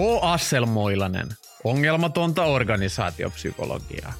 H. 0.00 0.02
Asselmoilanen, 0.22 1.28
ongelmatonta 1.64 2.44
organisaatiopsykologiaa. 2.44 4.12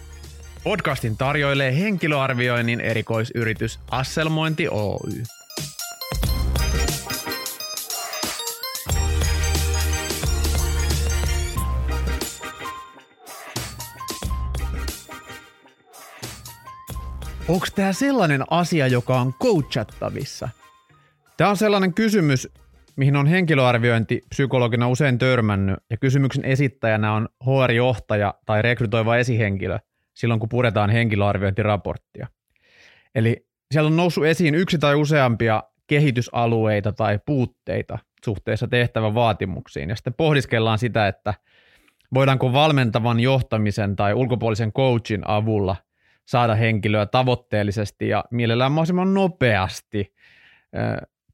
Podcastin 0.64 1.16
tarjoilee 1.16 1.78
henkilöarvioinnin 1.78 2.80
erikoisyritys 2.80 3.80
Asselmointi 3.90 4.68
Oy. 4.68 5.22
Onko 17.48 17.66
tämä 17.74 17.92
sellainen 17.92 18.44
asia, 18.50 18.86
joka 18.86 19.20
on 19.20 19.34
coachattavissa? 19.42 20.48
Tämä 21.36 21.50
on 21.50 21.56
sellainen 21.56 21.94
kysymys, 21.94 22.48
mihin 23.00 23.16
on 23.16 23.26
henkilöarviointipsykologina 23.26 24.88
usein 24.88 25.18
törmännyt, 25.18 25.76
ja 25.90 25.96
kysymyksen 25.96 26.44
esittäjänä 26.44 27.12
on 27.12 27.28
HR-johtaja 27.44 28.34
tai 28.46 28.62
rekrytoiva 28.62 29.16
esihenkilö 29.16 29.78
silloin, 30.14 30.40
kun 30.40 30.48
puretaan 30.48 30.90
henkilöarviointiraporttia. 30.90 32.26
Eli 33.14 33.46
siellä 33.72 33.88
on 33.88 33.96
noussut 33.96 34.24
esiin 34.24 34.54
yksi 34.54 34.78
tai 34.78 34.94
useampia 34.94 35.62
kehitysalueita 35.86 36.92
tai 36.92 37.18
puutteita 37.26 37.98
suhteessa 38.24 38.68
tehtävän 38.68 39.14
vaatimuksiin, 39.14 39.88
ja 39.88 39.96
sitten 39.96 40.14
pohdiskellaan 40.14 40.78
sitä, 40.78 41.08
että 41.08 41.34
voidaanko 42.14 42.52
valmentavan 42.52 43.20
johtamisen 43.20 43.96
tai 43.96 44.14
ulkopuolisen 44.14 44.72
coachin 44.72 45.22
avulla 45.24 45.76
saada 46.26 46.54
henkilöä 46.54 47.06
tavoitteellisesti 47.06 48.08
ja 48.08 48.24
mielellään 48.30 48.72
mahdollisimman 48.72 49.14
nopeasti 49.14 50.14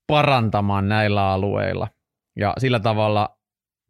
parantamaan 0.06 0.88
näillä 0.88 1.28
alueilla 1.28 1.88
ja 2.36 2.54
sillä 2.58 2.80
tavalla 2.80 3.38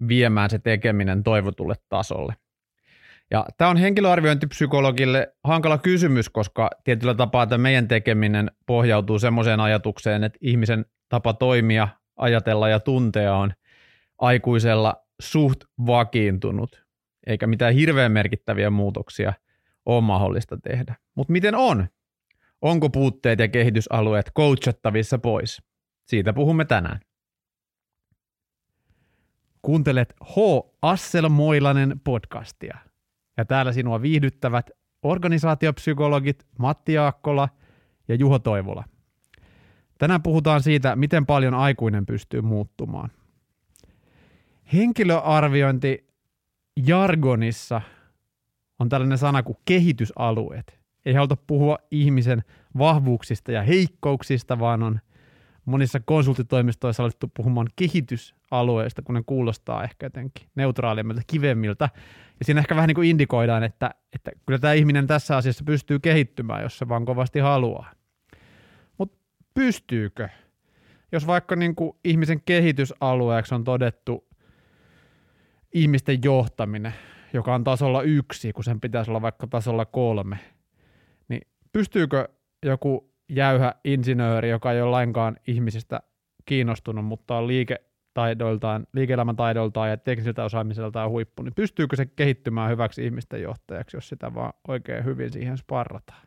viemään 0.09 0.51
se 0.51 0.59
tekeminen 0.59 1.23
toivotulle 1.23 1.75
tasolle. 1.89 2.35
Ja 3.31 3.47
tämä 3.59 3.71
on 3.71 3.77
henkilöarviointipsykologille 3.77 5.35
hankala 5.45 5.79
kysymys, 5.79 6.29
koska 6.29 6.71
tietyllä 6.85 7.15
tapaa 7.15 7.47
tämä 7.47 7.63
meidän 7.63 7.89
tekeminen 7.89 8.51
pohjautuu 8.67 9.19
semmoiseen 9.19 9.61
ajatukseen, 9.61 10.25
että 10.25 10.39
ihmisen 10.43 10.85
tapa 11.09 11.33
toimia, 11.35 11.89
ajatella 12.17 12.69
ja 12.69 12.81
tuntea 12.81 13.37
on 13.37 13.53
aikuisella 14.19 14.97
suht 15.23 15.65
vakiintunut, 15.87 16.85
eikä 17.27 17.47
mitään 17.47 17.75
hirveän 17.75 18.13
merkittäviä 18.13 18.71
muutoksia 18.71 19.33
ole 19.87 20.01
mahdollista 20.01 20.57
tehdä. 20.57 20.95
Mutta 21.15 21.33
miten 21.33 21.55
on? 21.55 21.87
Onko 22.63 22.91
puutteet 22.91 23.39
ja 23.39 23.49
kehitysalueet 23.49 24.31
coachattavissa 24.37 25.19
pois? 25.19 25.63
Siitä 26.07 26.33
puhumme 26.33 26.65
tänään. 26.65 27.01
Kuuntelet 29.63 30.15
H. 30.25 30.37
Asselmoilanen 30.83 32.01
podcastia. 32.05 32.79
Ja 33.37 33.45
täällä 33.45 33.73
sinua 33.73 34.03
viihdyttävät 34.03 34.71
organisaatiopsykologit 35.03 36.47
Matti 36.59 36.93
Jaakkola 36.93 37.49
ja 38.09 38.15
Juho 38.15 38.39
Toivola. 38.39 38.85
Tänään 39.99 40.23
puhutaan 40.23 40.63
siitä, 40.63 40.97
miten 40.97 41.27
paljon 41.27 41.55
aikuinen 41.55 42.07
pystyy 42.07 42.41
muuttumaan. 42.41 43.11
Henkilöarviointi 44.73 46.07
jargonissa 46.87 47.81
on 48.79 48.89
tällainen 48.89 49.19
sana 49.19 49.43
kuin 49.43 49.59
kehitysalueet. 49.65 50.81
Ei 51.05 51.15
haluta 51.15 51.37
puhua 51.37 51.79
ihmisen 51.91 52.45
vahvuuksista 52.79 53.53
ja 53.53 53.63
heikkouksista, 53.63 54.59
vaan 54.59 54.83
on 54.83 55.01
monissa 55.67 56.01
konsulttitoimistoissa 56.01 57.03
alettu 57.03 57.31
puhumaan 57.37 57.69
kehitysalueista, 57.77 59.03
kun 59.03 59.15
ne 59.15 59.23
kuulostaa 59.27 59.85
ehkä 59.85 60.07
jotenkin 60.07 60.49
neutraalimmilta, 60.55 61.23
kivemmiltä. 61.27 61.89
Ja 62.39 62.45
siinä 62.45 62.61
ehkä 62.61 62.77
vähän 62.77 62.89
niin 62.89 62.95
kuin 62.95 63.11
indikoidaan, 63.11 63.63
että, 63.65 63.91
että 64.13 64.31
kyllä 64.47 64.59
tämä 64.59 64.73
ihminen 64.73 65.07
tässä 65.07 65.37
asiassa 65.37 65.65
pystyy 65.65 65.99
kehittymään, 65.99 66.63
jos 66.63 66.79
se 66.79 66.89
vaan 66.89 67.05
kovasti 67.05 67.39
haluaa. 67.39 67.93
Mutta 68.99 69.19
pystyykö? 69.55 70.29
Jos 71.13 71.27
vaikka 71.27 71.57
niin 71.57 71.75
kuin 71.75 71.97
ihmisen 72.05 72.43
kehitysalueeksi 72.45 73.55
on 73.55 73.65
todettu 73.65 74.29
ihmisten 75.73 76.19
johtaminen, 76.25 76.95
joka 77.33 77.55
on 77.55 77.65
tasolla 77.65 78.03
yksi, 78.03 78.53
kun 78.53 78.65
sen 78.65 78.81
pitäisi 78.81 79.11
olla 79.11 79.23
vaikka 79.23 79.47
tasolla 79.47 79.85
kolme, 79.85 80.39
niin 81.29 81.43
pystyykö 81.73 82.29
joku 82.63 83.16
jäyhä 83.29 83.75
insinööri, 83.85 84.51
joka 84.51 84.73
ei 84.73 84.83
ole 84.83 84.91
lainkaan 84.91 85.37
ihmisistä 85.47 86.01
kiinnostunut, 86.45 87.05
mutta 87.05 87.37
on 87.37 87.47
liiketaidoiltaan, 87.47 88.87
liike-elämän 88.93 89.37
taidoiltaan 89.37 89.91
ja 89.91 89.97
teknisiltä 89.97 90.45
osaamiseltaan 90.45 91.11
huippu, 91.11 91.43
niin 91.43 91.55
pystyykö 91.55 91.97
se 91.97 92.07
kehittymään 92.07 92.71
hyväksi 92.71 93.05
ihmisten 93.05 93.43
johtajaksi, 93.43 93.97
jos 93.97 94.09
sitä 94.09 94.35
vaan 94.35 94.53
oikein 94.69 95.05
hyvin 95.05 95.31
siihen 95.31 95.59
sparrataan? 95.59 96.27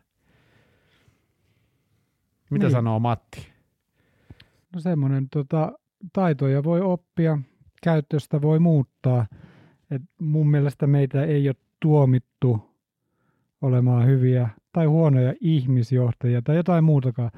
Mitä 2.50 2.64
niin. 2.64 2.72
sanoo 2.72 2.98
Matti? 2.98 3.48
No 4.74 4.80
semmoinen 4.80 5.28
tota, 5.28 5.72
taitoja 6.12 6.64
voi 6.64 6.80
oppia, 6.80 7.38
käyttöstä 7.82 8.42
voi 8.42 8.58
muuttaa. 8.58 9.26
Et 9.90 10.02
mun 10.20 10.50
mielestä 10.50 10.86
meitä 10.86 11.24
ei 11.24 11.48
ole 11.48 11.56
tuomittu 11.80 12.70
olemaan 13.62 14.06
hyviä 14.06 14.48
tai 14.72 14.86
huonoja 14.86 15.34
ihmisjohtajia 15.40 16.42
tai 16.42 16.56
jotain 16.56 16.84
muutakaan. 16.84 17.30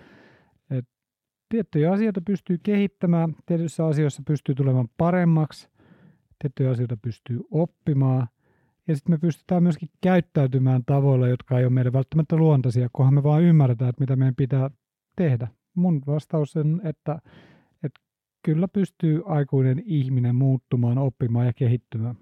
Et 0.70 0.84
tiettyjä 1.48 1.92
asioita 1.92 2.20
pystyy 2.20 2.58
kehittämään, 2.62 3.36
tietyissä 3.46 3.86
asioissa 3.86 4.22
pystyy 4.26 4.54
tulemaan 4.54 4.88
paremmaksi, 4.96 5.68
tiettyjä 6.38 6.70
asioita 6.70 6.96
pystyy 6.96 7.40
oppimaan 7.50 8.28
ja 8.88 8.96
sitten 8.96 9.12
me 9.14 9.18
pystytään 9.18 9.62
myöskin 9.62 9.88
käyttäytymään 10.00 10.82
tavoilla, 10.86 11.28
jotka 11.28 11.58
ei 11.58 11.64
ole 11.64 11.72
meille 11.72 11.92
välttämättä 11.92 12.36
luontaisia, 12.36 12.88
kunhan 12.92 13.14
me 13.14 13.22
vaan 13.22 13.42
ymmärretään, 13.42 13.88
että 13.88 14.00
mitä 14.00 14.16
meidän 14.16 14.36
pitää 14.36 14.70
tehdä. 15.16 15.48
Mun 15.74 16.02
vastaus 16.06 16.56
on, 16.56 16.80
että, 16.84 17.18
että 17.84 18.00
kyllä 18.44 18.68
pystyy 18.68 19.22
aikuinen 19.26 19.82
ihminen 19.86 20.34
muuttumaan, 20.34 20.98
oppimaan 20.98 21.46
ja 21.46 21.52
kehittymään. 21.52 22.16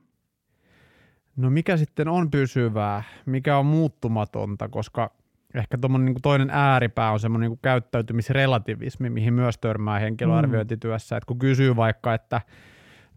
No 1.40 1.50
mikä 1.50 1.76
sitten 1.76 2.08
on 2.08 2.30
pysyvää, 2.30 3.02
mikä 3.26 3.58
on 3.58 3.66
muuttumatonta, 3.66 4.68
koska 4.68 5.10
ehkä 5.54 5.78
niin 5.98 6.14
toinen 6.22 6.50
ääripää 6.50 7.10
on 7.10 7.20
semmoinen 7.20 7.50
niin 7.50 7.58
käyttäytymisrelativismi, 7.62 9.10
mihin 9.10 9.34
myös 9.34 9.58
törmää 9.58 9.98
henkilöarviointityössä, 9.98 11.14
mm. 11.14 11.16
että 11.16 11.26
kun 11.26 11.38
kysyy 11.38 11.76
vaikka, 11.76 12.14
että 12.14 12.40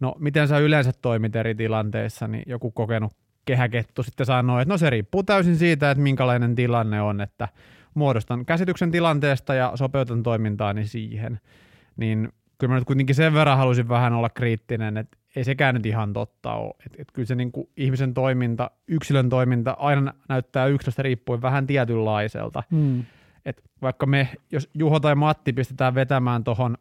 no 0.00 0.14
miten 0.18 0.48
sä 0.48 0.58
yleensä 0.58 0.92
toimit 1.02 1.36
eri 1.36 1.54
tilanteissa, 1.54 2.28
niin 2.28 2.42
joku 2.46 2.70
kokenut 2.70 3.12
kehäkettu 3.44 4.02
sitten 4.02 4.26
sanoo, 4.26 4.60
että 4.60 4.74
no 4.74 4.78
se 4.78 4.90
riippuu 4.90 5.22
täysin 5.22 5.56
siitä, 5.56 5.90
että 5.90 6.02
minkälainen 6.02 6.54
tilanne 6.54 7.02
on, 7.02 7.20
että 7.20 7.48
muodostan 7.94 8.46
käsityksen 8.46 8.90
tilanteesta 8.90 9.54
ja 9.54 9.72
sopeutan 9.74 10.22
toimintaani 10.22 10.86
siihen, 10.86 11.40
niin 11.96 12.32
kyllä 12.58 12.72
mä 12.72 12.78
nyt 12.78 12.84
kuitenkin 12.84 13.14
sen 13.14 13.34
verran 13.34 13.58
halusin 13.58 13.88
vähän 13.88 14.12
olla 14.12 14.30
kriittinen, 14.30 14.96
että 14.96 15.18
ei 15.36 15.44
sekään 15.44 15.74
nyt 15.74 15.86
ihan 15.86 16.12
totta 16.12 16.54
ole. 16.54 16.74
Et, 16.86 17.00
et 17.00 17.08
kyllä 17.12 17.26
se 17.26 17.34
niin 17.34 17.52
kuin 17.52 17.68
ihmisen 17.76 18.14
toiminta, 18.14 18.70
yksilön 18.88 19.28
toiminta 19.28 19.76
aina 19.78 20.14
näyttää 20.28 20.66
yksilöstä 20.66 21.02
riippuen 21.02 21.42
vähän 21.42 21.66
tietynlaiselta. 21.66 22.62
Mm. 22.70 23.04
Et 23.44 23.62
vaikka 23.82 24.06
me, 24.06 24.28
jos 24.52 24.70
Juho 24.74 25.00
tai 25.00 25.14
Matti 25.14 25.52
pistetään 25.52 25.94
vetämään 25.94 26.44
tuohon 26.44 26.76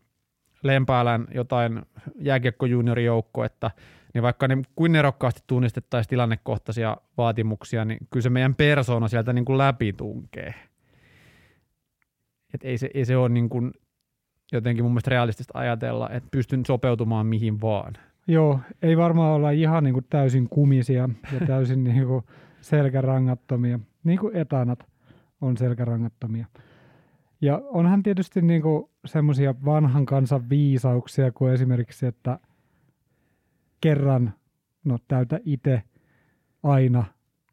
Lempäälän 0.63 1.27
jotain 1.33 1.81
jääkiekko-juniorijoukkoetta, 2.15 3.71
niin 4.13 4.21
vaikka 4.21 4.47
ne 4.47 4.57
kuin 4.75 4.91
nerokkaasti 4.91 5.41
tunnistettaisiin 5.47 6.09
tilannekohtaisia 6.09 6.97
vaatimuksia, 7.17 7.85
niin 7.85 7.99
kyllä 8.11 8.23
se 8.23 8.29
meidän 8.29 8.55
persoona 8.55 9.07
sieltä 9.07 9.33
niin 9.33 9.45
kuin 9.45 9.57
läpi 9.57 9.93
tunkee. 9.93 10.53
Et 12.53 12.63
ei, 12.63 12.77
se, 12.77 12.89
ei 12.93 13.05
se 13.05 13.17
ole 13.17 13.29
niin 13.29 13.49
kuin 13.49 13.71
jotenkin 14.51 14.85
mun 14.85 14.91
mielestä 14.91 15.09
realistista 15.09 15.59
ajatella, 15.59 16.09
että 16.09 16.29
pystyn 16.31 16.65
sopeutumaan 16.65 17.25
mihin 17.25 17.61
vaan. 17.61 17.93
Joo, 18.27 18.59
ei 18.81 18.97
varmaan 18.97 19.33
olla 19.33 19.51
ihan 19.51 19.83
niin 19.83 19.93
kuin 19.93 20.05
täysin 20.09 20.49
kumisia 20.49 21.09
ja 21.31 21.47
täysin 21.47 21.83
niin 21.93 22.07
kuin 22.07 22.23
selkärangattomia, 22.61 23.79
niin 24.03 24.19
kuin 24.19 24.35
etanat 24.35 24.85
on 25.41 25.57
selkärangattomia. 25.57 26.45
Ja 27.41 27.61
onhan 27.63 28.03
tietysti 28.03 28.41
niin 28.41 28.61
kuin 28.61 28.89
semmoisia 29.05 29.55
vanhan 29.65 30.05
kansan 30.05 30.49
viisauksia 30.49 31.31
kuin 31.31 31.53
esimerkiksi, 31.53 32.05
että 32.05 32.39
kerran, 33.81 34.33
no 34.83 34.97
täytä 35.07 35.39
itse, 35.45 35.83
aina 36.63 37.03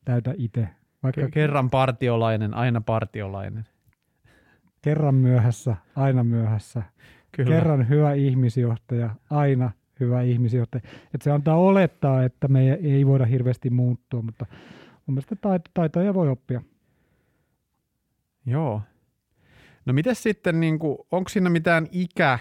täytä 0.04 0.34
itse. 0.36 0.68
Vaikka 1.02 1.28
kerran 1.28 1.70
partiolainen, 1.70 2.54
aina 2.54 2.80
partiolainen. 2.80 3.66
Kerran 4.82 5.14
myöhässä, 5.14 5.76
aina 5.96 6.24
myöhässä. 6.24 6.82
Kyllä. 7.32 7.50
Kerran 7.50 7.88
hyvä 7.88 8.12
ihmisjohtaja, 8.12 9.10
aina 9.30 9.70
hyvä 10.00 10.22
ihmisjohtaja. 10.22 10.82
Että 11.14 11.24
se 11.24 11.30
antaa 11.30 11.56
olettaa, 11.56 12.24
että 12.24 12.48
me 12.48 12.72
ei 12.72 13.06
voida 13.06 13.24
hirveästi 13.24 13.70
muuttua, 13.70 14.22
mutta 14.22 14.46
mun 15.06 15.14
mielestä 15.14 15.36
taitoja 15.74 16.14
voi 16.14 16.28
oppia. 16.28 16.62
Joo. 18.46 18.82
No 19.86 19.92
miten 19.92 20.14
sitten, 20.14 20.60
niin 20.60 20.78
kuin, 20.78 20.98
onko 21.12 21.28
siinä 21.28 21.50
mitään 21.50 21.86
ikä, 21.92 22.38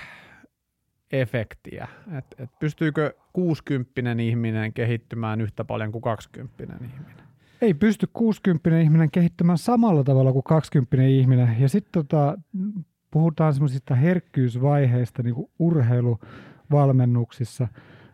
efektiä? 1.11 1.87
Et, 2.17 2.25
et 2.37 2.49
pystyykö 2.59 3.13
60 3.33 4.01
ihminen 4.23 4.73
kehittymään 4.73 5.41
yhtä 5.41 5.65
paljon 5.65 5.91
kuin 5.91 6.01
20 6.01 6.63
ihminen? 6.63 7.29
Ei 7.61 7.73
pysty 7.73 8.07
60 8.13 8.79
ihminen 8.79 9.11
kehittymään 9.11 9.57
samalla 9.57 10.03
tavalla 10.03 10.31
kuin 10.33 10.43
20 10.43 11.03
ihminen. 11.03 11.55
Ja 11.59 11.69
sitten 11.69 11.91
tota, 11.91 12.37
puhutaan 13.11 13.53
semmoisista 13.53 13.95
herkkyysvaiheista 13.95 15.23
niin 15.23 15.35
kuin 15.35 15.51
urheiluvalmennuksissa. 16.69 17.67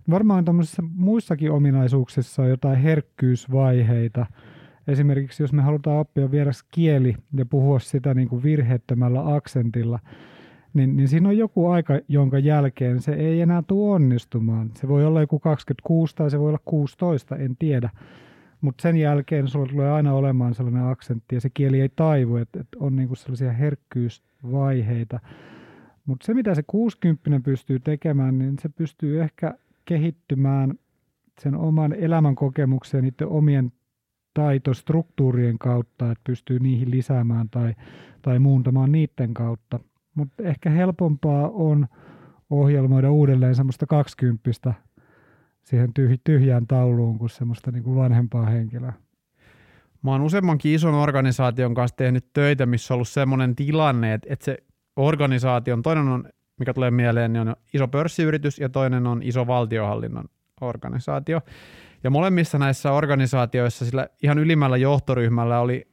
Varmaan 0.10 0.46
tämmöisissä 0.46 0.84
muissakin 0.96 1.52
ominaisuuksissa 1.52 2.42
on 2.42 2.50
jotain 2.50 2.78
herkkyysvaiheita. 2.78 4.26
Esimerkiksi 4.88 5.44
jos 5.44 5.54
me 5.54 5.62
halutaan 5.62 6.00
oppia 6.00 6.32
vieras 6.32 6.64
kieli 6.64 7.16
ja 7.38 7.46
puhua 7.46 7.80
sitä 7.80 8.14
niin 8.14 8.28
kuin 8.28 8.44
virheettömällä 8.44 9.36
aksentilla, 9.36 10.00
niin, 10.74 10.96
niin 10.96 11.08
siinä 11.08 11.30
on 11.30 11.38
joku 11.38 11.68
aika, 11.68 12.00
jonka 12.08 12.40
jälkeen 12.40 13.02
se 13.02 13.14
ei 13.14 13.42
enää 13.42 13.64
tule 13.68 13.96
onnistumaan. 13.96 14.72
Se 14.74 14.88
voi 14.88 15.06
olla 15.06 15.22
joku 15.22 15.40
26 15.40 16.16
tai 16.16 16.32
se 16.32 16.40
voi 16.40 16.50
olla 16.50 16.60
16, 16.66 17.36
en 17.36 17.56
tiedä. 17.58 17.90
Mutta 18.62 18.82
sen 18.82 18.98
jälkeen 18.98 19.48
sulla 19.48 19.68
tulee 19.68 19.92
aina 19.92 20.14
olemaan 20.14 20.54
sellainen 20.54 20.84
aksentti 20.84 21.36
ja 21.36 21.42
se 21.42 21.50
kieli 21.50 21.82
ei 21.82 21.90
taivu, 21.96 22.36
että 22.36 22.60
et 22.60 22.68
on 22.80 22.96
niinku 22.96 23.16
sellaisia 23.16 23.52
herkkyysvaiheita. 23.52 25.20
Mutta 26.06 26.26
se, 26.26 26.34
mitä 26.34 26.56
se 26.56 26.64
60 26.68 27.46
pystyy 27.46 27.80
tekemään, 27.80 28.40
niin 28.40 28.60
se 28.62 28.70
pystyy 28.70 29.22
ehkä 29.22 29.54
kehittymään 29.86 30.74
sen 31.40 31.56
oman 31.56 31.94
elämän 31.94 32.36
kokemuksen 32.36 33.04
niiden 33.04 33.28
omien 33.28 33.72
taitostruktuurien 34.34 35.60
kautta, 35.60 36.12
että 36.12 36.22
pystyy 36.24 36.60
niihin 36.60 36.92
lisäämään 36.92 37.50
tai, 37.50 37.76
tai 38.22 38.40
muuntamaan 38.40 38.92
niiden 38.92 39.34
kautta. 39.34 39.80
Mutta 40.16 40.44
ehkä 40.44 40.70
helpompaa 40.70 41.50
on 41.50 41.88
ohjelmoida 42.50 43.12
uudelleen 43.12 43.56
semmoista 43.56 43.86
kaksikymppistä 43.86 44.74
siihen 45.64 45.92
tyhjään 46.24 46.68
tauluun 46.68 47.20
kuin 47.20 47.30
semmoista 47.30 47.72
niin 47.72 47.96
vanhempaa 47.96 48.46
henkilöä. 48.46 48.94
Mä 50.02 50.12
oon 50.12 50.22
useammankin 50.22 50.74
ison 50.74 50.94
organisaation 50.94 51.74
kanssa 51.74 51.98
tehnyt 51.98 52.26
töitä, 52.34 52.66
missä 52.66 52.94
on 52.94 52.96
ollut 52.96 53.08
semmoinen 53.08 53.56
tilanne, 53.56 54.14
että, 54.14 54.28
että 54.34 54.46
se 54.46 54.58
organisaation, 54.96 55.82
toinen 55.82 56.08
on, 56.08 56.30
mikä 56.60 56.74
tulee 56.74 56.92
mieleen, 56.92 57.34
niin 57.34 57.48
on 57.48 57.56
iso 57.74 57.88
pörssiyritys 57.88 58.60
ja 58.60 58.70
toinen 58.70 59.08
on 59.08 59.24
iso 59.24 59.48
valtiohallinnon 59.48 60.26
organisaatio. 60.62 61.42
Ja 62.04 62.10
molemmissa 62.10 62.58
näissä 62.58 62.92
organisaatioissa 62.92 63.86
sillä 63.86 64.08
ihan 64.24 64.40
ylimmällä 64.40 64.78
johtoryhmällä 64.78 65.60
oli 65.60 65.88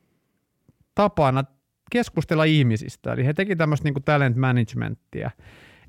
tapana 0.95 1.45
keskustella 1.93 2.45
ihmisistä. 2.45 3.13
Eli 3.13 3.27
he 3.27 3.33
teki 3.33 3.57
tämmöistä 3.57 3.89
niin 3.89 4.05
talent 4.05 4.37
managementtia. 4.37 5.31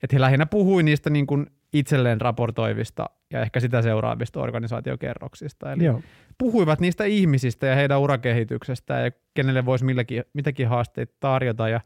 Että 0.03 0.15
he 0.15 0.21
lähinnä 0.21 0.45
puhui 0.45 0.83
niistä 0.83 1.09
niin 1.09 1.27
kuin 1.27 1.47
itselleen 1.73 2.21
raportoivista 2.21 3.05
ja 3.31 3.41
ehkä 3.41 3.59
sitä 3.59 3.81
seuraavista 3.81 4.39
organisaatiokerroksista. 4.39 5.71
Eli 5.71 5.85
Joo. 5.85 6.01
puhuivat 6.37 6.79
niistä 6.79 7.03
ihmisistä 7.03 7.67
ja 7.67 7.75
heidän 7.75 7.99
urakehityksestä 7.99 8.99
ja 8.99 9.11
kenelle 9.33 9.65
voisi 9.65 9.85
milläkin, 9.85 10.23
mitäkin 10.33 10.67
haasteita 10.67 11.13
tarjota. 11.19 11.69
Ja 11.69 11.81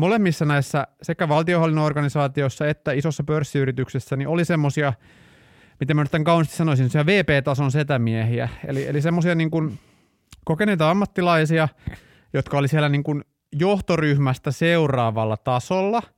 molemmissa 0.00 0.44
näissä 0.44 0.86
sekä 1.02 1.28
valtiohallinnon 1.28 1.84
organisaatiossa 1.84 2.66
että 2.66 2.92
isossa 2.92 3.24
pörssiyrityksessä 3.24 4.16
niin 4.16 4.28
oli 4.28 4.44
semmoisia, 4.44 4.92
miten 5.80 5.96
mä 5.96 6.02
nyt 6.02 6.10
tämän 6.10 6.24
kauniisti 6.24 6.56
sanoisin, 6.56 6.90
semmoisia 6.90 7.14
VP-tason 7.14 7.70
setämiehiä. 7.70 8.48
Eli, 8.66 8.86
eli 8.86 9.02
semmoisia 9.02 9.34
niin 9.34 9.50
kuin 9.50 9.78
kokeneita 10.44 10.90
ammattilaisia, 10.90 11.68
jotka 12.32 12.58
oli 12.58 12.68
siellä 12.68 12.88
niin 12.88 13.02
kuin 13.02 13.24
johtoryhmästä 13.52 14.50
seuraavalla 14.50 15.36
tasolla– 15.36 16.02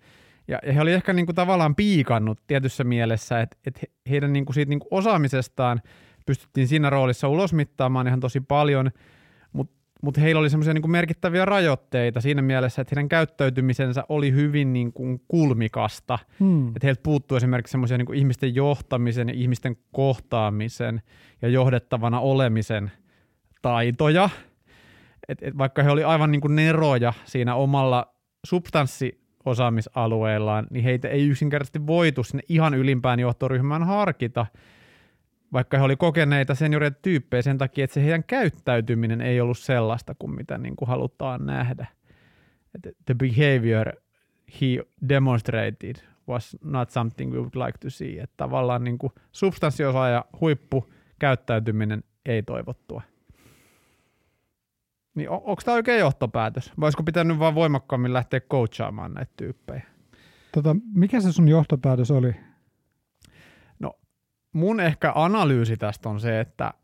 ja, 0.49 0.59
ja 0.67 0.73
he 0.73 0.81
oli 0.81 0.93
ehkä 0.93 1.13
niin 1.13 1.27
kuin 1.27 1.37
tavallaan 1.37 1.75
piikannut 1.75 2.39
tietyssä 2.47 2.85
mielessä, 2.85 3.41
että, 3.41 3.57
että 3.67 3.81
heidän 4.11 4.33
niin 4.33 4.45
kuin 4.45 4.55
siitä 4.55 4.69
niin 4.69 4.81
kuin 4.81 4.89
osaamisestaan 4.91 5.83
pystyttiin 6.27 6.69
siinä 6.69 6.91
roolissa 6.91 7.29
ulosmittaamaan 7.29 8.07
ihan 8.07 8.21
tosi 8.21 8.41
paljon, 8.41 8.91
mutta 10.03 10.21
mut 10.21 10.25
heillä 10.25 10.41
oli 10.41 10.51
semmoisia 10.51 10.75
niin 10.75 10.91
merkittäviä 10.91 11.45
rajoitteita 11.45 12.21
siinä 12.21 12.43
mielessä, 12.43 12.83
että 12.83 12.95
heidän 12.95 13.09
käyttäytymisensä 13.09 14.05
oli 14.09 14.33
hyvin 14.33 14.73
niin 14.73 14.93
kuin 14.93 15.23
kulmikasta. 15.29 16.19
Hmm. 16.41 16.69
Että 16.69 16.87
heiltä 16.87 17.03
puuttuu 17.03 17.37
esimerkiksi 17.37 17.71
semmoisia 17.71 17.99
niin 17.99 18.15
ihmisten 18.15 18.55
johtamisen 18.55 19.29
ja 19.29 19.35
ihmisten 19.35 19.77
kohtaamisen 19.93 21.03
ja 21.43 21.49
johdettavana 21.49 22.21
olemisen 22.21 22.91
taitoja. 23.63 24.31
Et, 25.29 25.39
et 25.43 25.59
vaikka 25.59 25.83
he 25.83 25.91
oli 25.91 26.05
aivan 26.05 26.33
niin 26.33 26.41
kuin 26.41 26.57
neroja 26.57 27.13
siinä 27.25 27.55
omalla 27.55 28.15
substanssi 28.47 29.23
osaamisalueillaan, 29.45 30.67
niin 30.71 30.85
heitä 30.85 31.09
ei 31.09 31.29
yksinkertaisesti 31.29 31.87
voitu 31.87 32.25
sinne 32.25 32.43
ihan 32.49 32.75
ylimpään 32.75 33.21
johtoryhmään 33.21 33.83
harkita, 33.83 34.47
vaikka 35.53 35.79
he 35.79 35.85
oli 35.85 35.97
kokeneita 35.97 36.55
senioreita 36.55 36.99
tyyppejä 37.03 37.43
sen 37.43 37.59
takia, 37.59 37.85
että 37.85 37.95
se 37.95 38.03
heidän 38.03 38.25
käyttäytyminen 38.25 39.21
ei 39.21 39.41
ollut 39.41 39.59
sellaista 39.59 40.15
kuin 40.19 40.35
mitä 40.35 40.59
niin 40.59 40.77
kuin 40.77 40.89
halutaan 40.89 41.47
nähdä. 41.47 41.87
The 43.05 43.15
behavior 43.15 43.93
he 44.61 44.67
demonstrated 45.09 45.95
was 46.29 46.57
not 46.65 46.91
something 46.91 47.33
we 47.33 47.39
would 47.39 47.67
like 47.67 47.79
to 47.79 47.91
see. 47.91 48.19
Että 48.19 48.35
tavallaan 48.37 48.85
niin 48.85 48.99
kuin 48.99 49.13
substanssiosaaja 49.33 50.25
huippu 50.41 50.91
käyttäytyminen 51.19 52.05
ei 52.27 52.43
toivottua. 52.43 53.03
Niin 55.15 55.31
on, 55.31 55.37
onko 55.37 55.63
tämä 55.65 55.75
oikein 55.75 56.01
johtopäätös? 56.01 56.73
Voisiko 56.81 57.03
pitänyt 57.03 57.39
vain 57.39 57.55
voimakkaammin 57.55 58.13
lähteä 58.13 58.41
coachaamaan 58.41 59.15
näitä 59.15 59.33
tyyppejä? 59.37 59.83
Tota, 60.53 60.77
mikä 60.95 61.21
se 61.21 61.33
sun 61.33 61.49
johtopäätös 61.49 62.11
oli? 62.11 62.35
Mun 64.53 64.81
ehkä 64.81 65.13
analyysi 65.15 65.77
tästä 65.77 66.09
on 66.09 66.21
se, 66.21 66.41
että, 66.41 66.75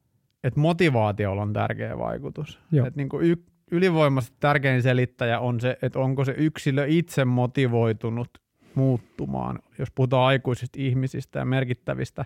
että 0.44 0.60
motivaatiolla 0.60 1.42
on 1.42 1.52
tärkeä 1.52 1.98
vaikutus. 1.98 2.60
Että 2.86 2.96
niin 2.96 3.08
kuin 3.08 3.26
y- 3.26 3.44
ylivoimasti 3.70 4.36
tärkein 4.40 4.82
selittäjä 4.82 5.40
on 5.40 5.60
se, 5.60 5.78
että 5.82 5.98
onko 5.98 6.24
se 6.24 6.34
yksilö 6.36 6.86
itse 6.86 7.24
motivoitunut 7.24 8.38
muuttumaan, 8.74 9.58
jos 9.78 9.90
puhutaan 9.90 10.26
aikuisista 10.26 10.78
ihmisistä 10.80 11.38
ja 11.38 11.44
merkittävistä 11.44 12.24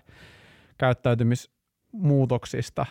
käyttäytymismuutoksista, 0.79 2.87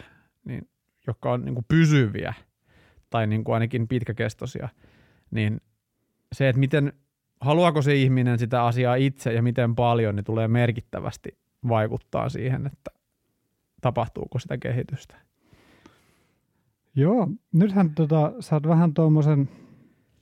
niin, 0.45 0.69
jotka 1.07 1.31
on 1.31 1.45
niin 1.45 1.55
kuin 1.55 1.65
pysyviä– 1.69 2.33
tai 3.11 3.27
niin 3.27 3.43
kuin 3.43 3.53
ainakin 3.53 3.87
pitkäkestoisia, 3.87 4.69
niin 5.31 5.61
se, 6.31 6.49
että 6.49 6.59
miten, 6.59 6.93
haluaako 7.41 7.81
se 7.81 7.95
ihminen 7.95 8.39
sitä 8.39 8.63
asiaa 8.63 8.95
itse 8.95 9.33
ja 9.33 9.41
miten 9.41 9.75
paljon, 9.75 10.15
niin 10.15 10.23
tulee 10.23 10.47
merkittävästi 10.47 11.37
vaikuttaa 11.67 12.29
siihen, 12.29 12.67
että 12.67 12.91
tapahtuuko 13.81 14.39
sitä 14.39 14.57
kehitystä. 14.57 15.15
Joo, 16.95 17.27
nythän 17.53 17.89
tota, 17.89 18.33
sä 18.39 18.55
oot 18.55 18.67
vähän 18.67 18.93
tuommoisen 18.93 19.49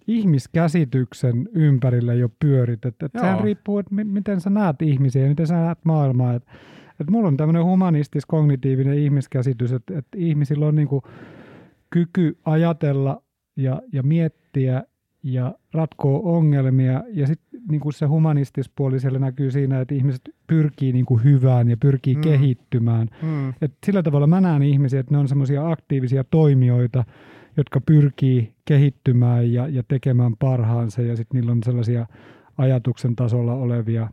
ihmiskäsityksen 0.07 1.49
ympärille 1.53 2.15
jo 2.15 2.29
pyörit. 2.39 2.85
Että, 2.85 3.05
että 3.05 3.19
sehän 3.19 3.43
riippuu, 3.43 3.79
että 3.79 3.95
m- 3.95 4.07
miten 4.07 4.41
sä 4.41 4.49
näet 4.49 4.81
ihmisiä 4.81 5.21
ja 5.23 5.29
miten 5.29 5.47
sä 5.47 5.53
näet 5.53 5.85
maailmaa. 5.85 6.33
Että, 6.33 6.51
että 6.99 7.11
mulla 7.11 7.27
on 7.27 7.37
tämmöinen 7.37 7.63
humanistis-kognitiivinen 7.65 8.97
ihmiskäsitys, 8.97 9.71
että, 9.71 9.97
että 9.97 10.17
ihmisillä 10.17 10.65
on 10.65 10.75
niinku 10.75 11.01
kyky 11.89 12.37
ajatella 12.45 13.23
ja, 13.55 13.81
ja 13.93 14.03
miettiä 14.03 14.83
ja 15.23 15.55
ratkoa 15.73 16.19
ongelmia. 16.19 17.03
Ja 17.13 17.27
sitten 17.27 17.61
niin 17.71 17.93
se 17.93 18.05
humanistispuoli 18.05 18.99
siellä 18.99 19.19
näkyy 19.19 19.51
siinä, 19.51 19.81
että 19.81 19.95
ihmiset 19.95 20.21
pyrkii 20.47 20.93
niin 20.93 21.05
kuin 21.05 21.23
hyvään 21.23 21.69
ja 21.69 21.77
pyrkii 21.77 22.15
mm. 22.15 22.21
kehittymään. 22.21 23.07
Mm. 23.21 23.49
Et 23.49 23.73
sillä 23.85 24.03
tavalla 24.03 24.27
mä 24.27 24.41
näen 24.41 24.63
ihmisiä, 24.63 24.99
että 24.99 25.13
ne 25.13 25.17
on 25.17 25.27
semmoisia 25.27 25.71
aktiivisia 25.71 26.23
toimijoita, 26.23 27.03
jotka 27.57 27.81
pyrkii 27.81 28.53
kehittymään 28.65 29.53
ja, 29.53 29.67
ja 29.67 29.83
tekemään 29.87 30.37
parhaansa 30.37 31.01
ja 31.01 31.15
sitten 31.15 31.39
niillä 31.39 31.51
on 31.51 31.63
sellaisia 31.63 32.05
ajatuksen 32.57 33.15
tasolla 33.15 33.53
olevia 33.53 34.09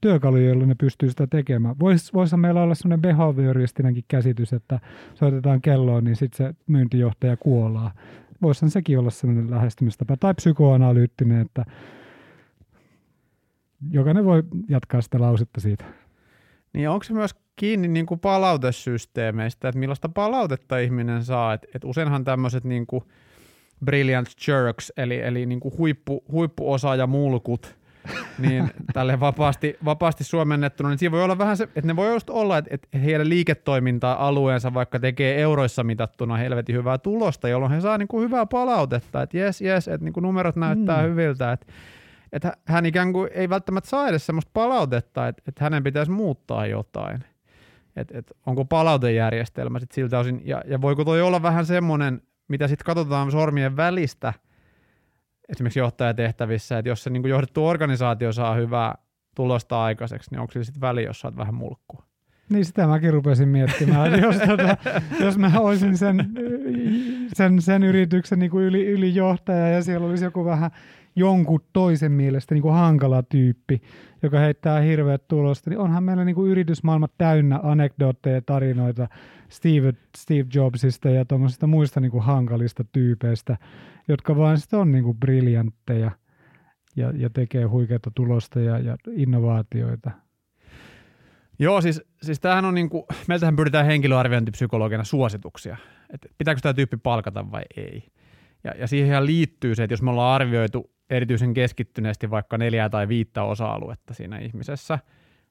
työkaluja, 0.00 0.46
joilla 0.46 0.66
ne 0.66 0.74
pystyy 0.74 1.10
sitä 1.10 1.26
tekemään. 1.26 1.74
Voisi 1.80 2.12
vois 2.12 2.36
meillä 2.36 2.62
olla 2.62 2.74
sellainen 2.74 3.02
behavioristinenkin 3.02 4.04
käsitys, 4.08 4.52
että 4.52 4.80
soitetaan 5.14 5.60
kelloon, 5.60 6.04
niin 6.04 6.16
sitten 6.16 6.46
se 6.46 6.54
myyntijohtaja 6.66 7.36
kuolaa. 7.36 7.92
Voisihan 8.42 8.70
sekin 8.70 8.98
olla 8.98 9.10
sellainen 9.10 9.50
lähestymistapa. 9.50 10.16
Tai 10.16 10.34
psykoanalyyttinen, 10.34 11.40
että 11.40 11.64
jokainen 13.90 14.24
voi 14.24 14.42
jatkaa 14.68 15.00
sitä 15.00 15.20
lausetta 15.20 15.60
siitä. 15.60 15.84
Niin 16.72 16.88
onko 16.88 17.04
se 17.04 17.12
myös 17.12 17.34
kiinni 17.56 17.88
niin 17.88 18.06
kuin 18.06 18.20
palautesysteemeistä, 18.20 19.68
että 19.68 19.78
millaista 19.78 20.08
palautetta 20.08 20.78
ihminen 20.78 21.24
saa? 21.24 21.52
Et, 21.52 21.66
et 21.74 21.84
useinhan 21.84 22.24
tämmöiset 22.24 22.64
niin 22.64 22.86
kuin 22.86 23.04
brilliant 23.84 24.28
jerks, 24.48 24.92
eli, 24.96 25.20
eli 25.20 25.46
niin 25.46 25.60
kuin 25.60 25.78
huippu, 25.78 26.24
huippuosaajamulkut, 26.32 27.77
niin 28.38 28.70
tälle 28.92 29.20
vapaasti, 29.20 29.76
vapaasti 29.84 30.24
suomennettuna, 30.24 30.88
niin 30.88 30.98
siinä 30.98 31.12
voi 31.12 31.24
olla 31.24 31.38
vähän 31.38 31.56
se, 31.56 31.64
että 31.64 31.86
ne 31.86 31.96
voi 31.96 32.12
just 32.12 32.30
olla, 32.30 32.58
että, 32.58 32.74
että 32.74 32.98
heidän 32.98 33.28
liiketoimintaa 33.28 34.28
alueensa 34.28 34.74
vaikka 34.74 35.00
tekee 35.00 35.40
euroissa 35.40 35.84
mitattuna 35.84 36.36
helvetin 36.36 36.76
hyvää 36.76 36.98
tulosta, 36.98 37.48
jolloin 37.48 37.72
he 37.72 37.80
saa 37.80 37.98
niin 37.98 38.08
kuin 38.08 38.24
hyvää 38.24 38.46
palautetta, 38.46 39.22
että 39.22 39.38
jes, 39.38 39.60
jes, 39.60 39.88
että 39.88 40.04
niin 40.04 40.12
kuin 40.12 40.22
numerot 40.22 40.56
näyttää 40.56 41.02
mm. 41.02 41.08
hyviltä, 41.08 41.52
että, 41.52 41.66
että 42.32 42.52
hän 42.64 42.86
ikään 42.86 43.12
kuin 43.12 43.30
ei 43.34 43.48
välttämättä 43.48 43.90
saa 43.90 44.08
edes 44.08 44.26
semmoista 44.26 44.50
palautetta, 44.54 45.28
että, 45.28 45.42
että 45.48 45.64
hänen 45.64 45.84
pitäisi 45.84 46.10
muuttaa 46.10 46.66
jotain. 46.66 47.24
Että, 47.96 48.18
että 48.18 48.34
onko 48.46 48.64
palautejärjestelmä 48.64 49.78
sitten 49.78 49.94
siltä 49.94 50.18
osin, 50.18 50.42
ja, 50.44 50.62
ja 50.66 50.80
voiko 50.80 51.04
toi 51.04 51.22
olla 51.22 51.42
vähän 51.42 51.66
semmoinen, 51.66 52.22
mitä 52.48 52.68
sitten 52.68 52.84
katsotaan 52.84 53.30
sormien 53.30 53.76
välistä, 53.76 54.32
esimerkiksi 55.48 55.78
johtajatehtävissä, 55.78 56.78
että 56.78 56.88
jos 56.88 57.04
se 57.04 57.10
niin 57.10 57.28
johdettu 57.28 57.66
organisaatio 57.66 58.32
saa 58.32 58.54
hyvää 58.54 58.94
tulosta 59.34 59.82
aikaiseksi, 59.82 60.30
niin 60.30 60.40
onko 60.40 60.52
sillä 60.52 60.64
sitten 60.64 60.80
väli, 60.80 61.04
jos 61.04 61.20
saat 61.20 61.36
vähän 61.36 61.54
mulkkua? 61.54 62.08
Niin 62.48 62.64
sitä 62.64 62.86
mäkin 62.86 63.12
rupesin 63.12 63.48
miettimään, 63.48 64.20
jos, 64.22 64.36
tota, 64.36 64.76
jos 65.24 65.38
mä 65.38 65.52
olisin 65.58 65.98
sen, 65.98 66.30
sen, 67.32 67.62
sen 67.62 67.82
yrityksen 67.82 68.38
niin 68.38 68.50
kuin 68.50 68.64
yli, 68.64 68.86
ylijohtaja 68.86 69.68
ja 69.68 69.82
siellä 69.82 70.06
olisi 70.06 70.24
joku 70.24 70.44
vähän 70.44 70.70
jonkun 71.18 71.60
toisen 71.72 72.12
mielestä 72.12 72.54
niin 72.54 72.62
kuin 72.62 72.74
hankala 72.74 73.22
tyyppi, 73.22 73.82
joka 74.22 74.38
heittää 74.38 74.80
hirveät 74.80 75.28
tulosta, 75.28 75.70
niin 75.70 75.78
onhan 75.78 76.04
meillä 76.04 76.24
niin 76.24 76.34
kuin 76.34 76.50
yritysmaailma 76.50 77.08
täynnä 77.18 77.60
anekdootteja 77.62 78.34
ja 78.34 78.42
tarinoita 78.42 79.08
Steve, 79.48 79.92
Steve 80.16 80.46
Jobsista 80.54 81.10
ja 81.10 81.24
tuommoisista 81.24 81.66
muista 81.66 82.00
niin 82.00 82.10
kuin 82.10 82.24
hankalista 82.24 82.84
tyypeistä, 82.92 83.56
jotka 84.08 84.36
vaan 84.36 84.58
sitten 84.58 84.78
on 84.78 84.92
niin 84.92 85.04
kuin 85.04 85.18
briljantteja 85.18 86.10
ja, 86.96 87.12
ja 87.16 87.30
tekee 87.30 87.64
huikeita 87.64 88.10
tulosta 88.14 88.60
ja, 88.60 88.78
ja 88.78 88.96
innovaatioita. 89.10 90.10
Joo, 91.58 91.80
siis, 91.80 92.02
siis 92.22 92.40
tämähän 92.40 92.64
on 92.64 92.74
niin 92.74 92.90
kuin, 92.90 93.04
meiltähän 93.28 93.56
pyritään 93.56 93.86
henkilöarviointipsykologina 93.86 95.04
suosituksia, 95.04 95.76
että 96.14 96.28
pitääkö 96.38 96.60
tämä 96.60 96.74
tyyppi 96.74 96.96
palkata 96.96 97.50
vai 97.50 97.62
ei. 97.76 98.08
Ja, 98.64 98.72
ja 98.78 98.86
siihen 98.86 99.26
liittyy 99.26 99.74
se, 99.74 99.82
että 99.82 99.92
jos 99.92 100.02
me 100.02 100.10
ollaan 100.10 100.34
arvioitu 100.34 100.90
erityisen 101.10 101.54
keskittyneesti 101.54 102.30
vaikka 102.30 102.58
neljää 102.58 102.88
tai 102.88 103.08
viittä 103.08 103.42
osa-aluetta 103.42 104.14
siinä 104.14 104.38
ihmisessä, 104.38 104.98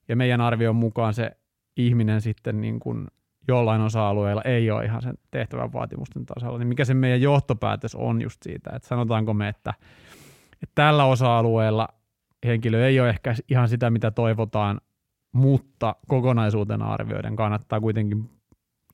ja 0.08 0.16
meidän 0.16 0.42
arvion 0.42 0.76
mukaan 0.76 1.14
se 1.14 1.32
ihminen 1.78 2.22
sitten 2.22 2.62
niin 2.62 2.80
kuin 2.80 3.08
jollain 3.48 3.82
osa-alueella 3.82 4.42
ei 4.42 4.72
ole 4.72 4.86
ihan 4.86 5.02
sen 5.02 5.18
tehtävän 5.32 5.74
vaatimusten 5.74 6.26
tasalla, 6.26 6.58
niin 6.58 6.68
mikä 6.68 6.86
se 6.86 6.94
meidän 6.94 7.22
johtopäätös 7.22 7.96
on 7.96 8.22
just 8.22 8.44
siitä, 8.44 8.70
että 8.76 8.88
sanotaanko 8.88 9.34
me, 9.34 9.48
että, 9.48 9.74
että 10.54 10.76
tällä 10.76 11.06
osa-alueella 11.06 11.88
henkilö 12.46 12.88
ei 12.88 13.00
ole 13.00 13.10
ehkä 13.10 13.36
ihan 13.50 13.70
sitä, 13.70 13.90
mitä 13.90 14.12
toivotaan, 14.12 14.82
mutta 15.32 15.96
kokonaisuutena 16.08 16.94
arvioiden 16.94 17.36
kannattaa 17.36 17.82
kuitenkin 17.82 18.30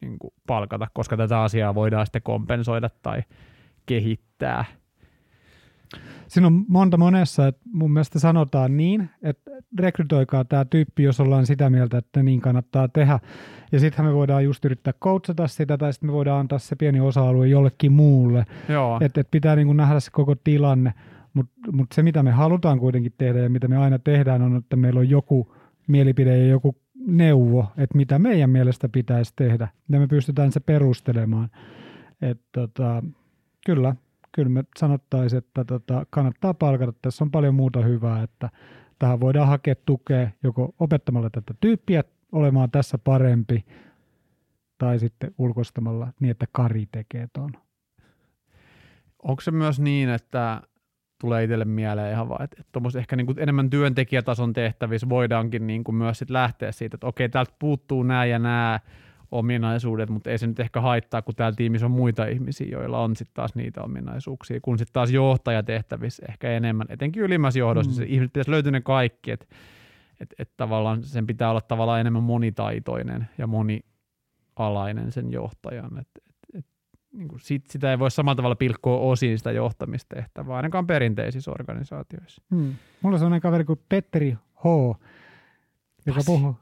niin 0.01 0.19
kuin 0.19 0.33
palkata, 0.47 0.87
koska 0.93 1.17
tätä 1.17 1.41
asiaa 1.41 1.75
voidaan 1.75 2.05
sitten 2.05 2.21
kompensoida 2.21 2.89
tai 3.01 3.23
kehittää. 3.85 4.65
Siinä 6.27 6.47
on 6.47 6.65
monta 6.67 6.97
monessa, 6.97 7.47
että 7.47 7.61
mun 7.73 7.91
mielestä 7.91 8.19
sanotaan 8.19 8.77
niin, 8.77 9.09
että 9.21 9.51
rekrytoikaa 9.79 10.45
tämä 10.45 10.65
tyyppi, 10.65 11.03
jos 11.03 11.19
ollaan 11.19 11.45
sitä 11.45 11.69
mieltä, 11.69 11.97
että 11.97 12.23
niin 12.23 12.41
kannattaa 12.41 12.87
tehdä. 12.87 13.19
Ja 13.71 13.79
sittenhän 13.79 14.11
me 14.13 14.17
voidaan 14.17 14.43
just 14.43 14.65
yrittää 14.65 14.93
coachata 15.01 15.47
sitä, 15.47 15.77
tai 15.77 15.93
sitten 15.93 16.09
me 16.09 16.13
voidaan 16.13 16.39
antaa 16.39 16.59
se 16.59 16.75
pieni 16.75 16.99
osa-alue 16.99 17.47
jollekin 17.47 17.91
muulle. 17.91 18.45
Että 19.01 19.21
et 19.21 19.31
pitää 19.31 19.55
niin 19.55 19.67
kuin 19.67 19.77
nähdä 19.77 19.99
se 19.99 20.11
koko 20.11 20.35
tilanne. 20.35 20.93
Mutta 21.33 21.53
mut 21.71 21.91
se, 21.93 22.03
mitä 22.03 22.23
me 22.23 22.31
halutaan 22.31 22.79
kuitenkin 22.79 23.13
tehdä 23.17 23.39
ja 23.39 23.49
mitä 23.49 23.67
me 23.67 23.77
aina 23.77 23.99
tehdään, 23.99 24.41
on, 24.41 24.55
että 24.55 24.75
meillä 24.75 24.99
on 24.99 25.09
joku 25.09 25.55
mielipide 25.87 26.37
ja 26.37 26.47
joku 26.47 26.75
neuvo, 27.07 27.65
että 27.77 27.97
mitä 27.97 28.19
meidän 28.19 28.49
mielestä 28.49 28.89
pitäisi 28.89 29.33
tehdä. 29.35 29.67
Ja 29.89 29.99
me 29.99 30.07
pystytään 30.07 30.51
se 30.51 30.59
perustelemaan. 30.59 31.49
Että 32.21 32.45
tota, 32.51 33.03
kyllä, 33.65 33.95
kyllä 34.35 34.49
me 34.49 34.63
sanottaisiin, 34.79 35.37
että 35.37 35.65
tota, 35.65 36.05
kannattaa 36.09 36.53
palkata. 36.53 36.93
Tässä 37.01 37.23
on 37.23 37.31
paljon 37.31 37.55
muuta 37.55 37.81
hyvää, 37.81 38.23
että 38.23 38.49
tähän 38.99 39.19
voidaan 39.19 39.47
hakea 39.47 39.75
tukea 39.85 40.29
joko 40.43 40.75
opettamalla 40.79 41.29
tätä 41.29 41.53
tyyppiä 41.59 42.03
olemaan 42.31 42.71
tässä 42.71 42.97
parempi 42.97 43.65
tai 44.77 44.99
sitten 44.99 45.31
ulkostamalla 45.37 46.13
niin, 46.19 46.31
että 46.31 46.45
Kari 46.51 46.85
tekee 46.91 47.27
ton. 47.33 47.51
Onko 49.23 49.41
se 49.41 49.51
myös 49.51 49.79
niin, 49.79 50.09
että 50.09 50.61
tulee 51.21 51.43
itselle 51.43 51.65
mieleen 51.65 52.11
ihan 52.11 52.29
vaan, 52.29 52.43
että, 52.43 52.57
että 52.61 52.99
ehkä 52.99 53.15
niin 53.15 53.25
kuin 53.25 53.39
enemmän 53.39 53.69
työntekijätason 53.69 54.53
tehtävissä 54.53 55.09
voidaankin 55.09 55.67
niin 55.67 55.83
kuin 55.83 55.95
myös 55.95 56.19
sit 56.19 56.29
lähteä 56.29 56.71
siitä, 56.71 56.95
että 56.95 57.07
okei, 57.07 57.29
täältä 57.29 57.53
puuttuu 57.59 58.03
nämä 58.03 58.25
ja 58.25 58.39
nämä 58.39 58.79
ominaisuudet, 59.33 60.09
mutta 60.09 60.29
ei 60.29 60.37
se 60.37 60.47
nyt 60.47 60.59
ehkä 60.59 60.81
haittaa, 60.81 61.21
kun 61.21 61.35
täällä 61.35 61.55
tiimissä 61.55 61.85
on 61.85 61.91
muita 61.91 62.25
ihmisiä, 62.25 62.67
joilla 62.71 62.99
on 62.99 63.15
sitten 63.15 63.33
taas 63.33 63.55
niitä 63.55 63.81
ominaisuuksia, 63.81 64.59
kun 64.61 64.77
sitten 64.77 64.93
taas 64.93 65.11
johtajatehtävissä 65.11 66.25
ehkä 66.29 66.51
enemmän, 66.51 66.87
etenkin 66.89 67.23
ylimmässä 67.23 67.59
johdossa, 67.59 67.91
mm. 67.91 67.97
niin 67.97 68.07
se 68.07 68.13
ihmiset 68.13 68.33
pitäisi 68.33 68.51
löytyä 68.51 68.71
ne 68.71 68.81
kaikki, 68.81 69.31
että 69.31 69.45
et, 70.19 70.33
et 70.39 70.49
tavallaan 70.57 71.03
sen 71.03 71.27
pitää 71.27 71.49
olla 71.49 71.61
tavallaan 71.61 71.99
enemmän 71.99 72.23
monitaitoinen 72.23 73.29
ja 73.37 73.47
monialainen 73.47 75.11
sen 75.11 75.31
johtajan, 75.31 75.97
että 75.97 76.21
et, 76.29 76.59
et, 76.59 76.65
niin 77.13 77.29
sit, 77.39 77.67
sitä 77.69 77.91
ei 77.91 77.99
voi 77.99 78.11
samalla 78.11 78.35
tavalla 78.35 78.55
pilkkoa 78.55 78.99
osiin 78.99 79.37
sitä 79.37 79.51
johtamistehtävää, 79.51 80.55
ainakaan 80.55 80.87
perinteisissä 80.87 81.51
organisaatioissa. 81.51 82.41
Hmm. 82.55 82.73
Mulla 83.01 83.15
on 83.15 83.19
sellainen 83.19 83.41
kaveri 83.41 83.63
kuin 83.63 83.79
Petteri 83.89 84.37
H., 84.55 84.65
joka 86.05 86.21
puhuu, 86.25 86.55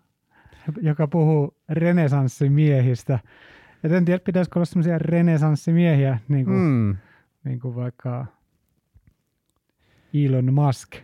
joka 0.82 1.08
puhuu 1.08 1.58
renesanssimiehistä. 1.70 3.20
Et 3.84 3.91
en 3.91 4.06
tiedä, 4.06 4.20
pitäisikö 4.25 4.60
olla 4.60 4.65
sellaisia 4.65 4.98
renesanssimiehiä, 4.98 6.20
niin 6.27 6.46
kuin, 6.46 6.58
mm. 6.58 6.96
niin 7.44 7.60
kuin 7.60 7.75
vaikka 7.75 8.25
Elon 10.13 10.53
Musk 10.53 10.96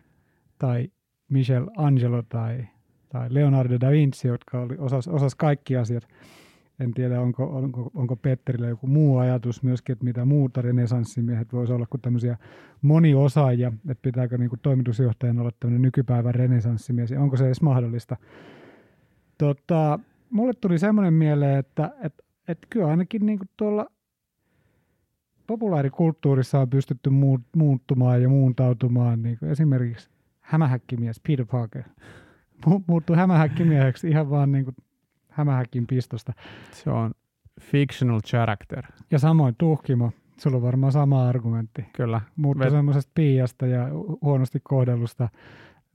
tai 0.60 0.92
Michel 1.30 1.68
Angelo 1.78 2.22
tai, 2.22 2.68
tai 3.10 3.28
Leonardo 3.32 3.80
da 3.82 3.92
Vinci, 3.92 4.28
jotka 4.28 4.62
oli, 4.62 4.76
osas, 4.78 5.08
osas 5.08 5.36
kaikki 5.36 5.78
asiat. 5.78 6.08
En 6.80 6.94
tiedä, 6.94 7.22
onko, 7.22 7.44
onko, 7.44 7.92
onko 7.94 8.16
Petterillä 8.16 8.68
joku 8.68 8.88
muu 8.88 9.18
ajatus 9.18 9.64
myöskin, 9.64 9.94
että 9.94 10.06
mitä 10.06 10.26
muuta 10.26 10.62
renesanssimiehet 10.62 11.54
voisi 11.54 11.74
olla 11.74 11.86
kuin 11.90 12.02
tämmöisiä 12.02 12.38
moniosaajia, 12.82 13.72
että 13.90 14.02
pitääkö 14.02 14.38
niin 14.38 14.50
kuin 14.50 14.60
toimitusjohtajan 14.60 15.40
olla 15.40 15.52
tämmöinen 15.60 15.82
nykypäivän 15.82 16.36
renesanssimies, 16.36 17.12
onko 17.12 17.38
se 17.38 17.46
edes 17.46 17.62
mahdollista. 17.62 18.18
Tota, 19.38 20.00
mulle 20.30 20.54
tuli 20.54 20.80
semmoinen 20.80 21.14
mieleen, 21.14 21.60
että 21.60 21.92
et, 22.04 22.14
et 22.48 22.58
kyllä 22.70 22.88
ainakin 22.88 23.26
niin 23.26 23.38
kuin 23.38 23.50
tuolla 23.58 23.88
populaarikulttuurissa 25.48 26.60
on 26.60 26.70
pystytty 26.70 27.10
muuttumaan 27.56 28.22
ja 28.22 28.30
muuntautumaan. 28.30 29.24
Niin 29.24 29.38
kuin 29.40 29.52
esimerkiksi 29.52 30.10
hämähäkkimies 30.42 31.22
Peter 31.28 31.46
Parker 31.46 31.84
muuttui 32.88 33.16
hämähäkkimieheksi 33.16 34.10
ihan 34.10 34.30
vaan 34.30 34.52
niin 34.52 34.66
kuin 34.66 34.76
hämähäkin 35.30 35.88
pistosta. 35.88 36.34
Se 36.72 36.90
on 36.90 37.12
fictional 37.62 38.22
character. 38.22 38.84
Ja 39.12 39.20
samoin 39.20 39.56
Tuhkimo. 39.58 40.12
Sulla 40.38 40.58
on 40.58 40.64
varmaan 40.64 40.92
sama 40.92 41.28
argumentti. 41.28 41.86
Kyllä. 41.94 42.22
Muuttui 42.36 42.72
semmoisesta 42.72 43.12
piiasta 43.16 43.68
ja 43.68 43.88
huonosti 44.22 44.60
kohdellusta 44.64 45.30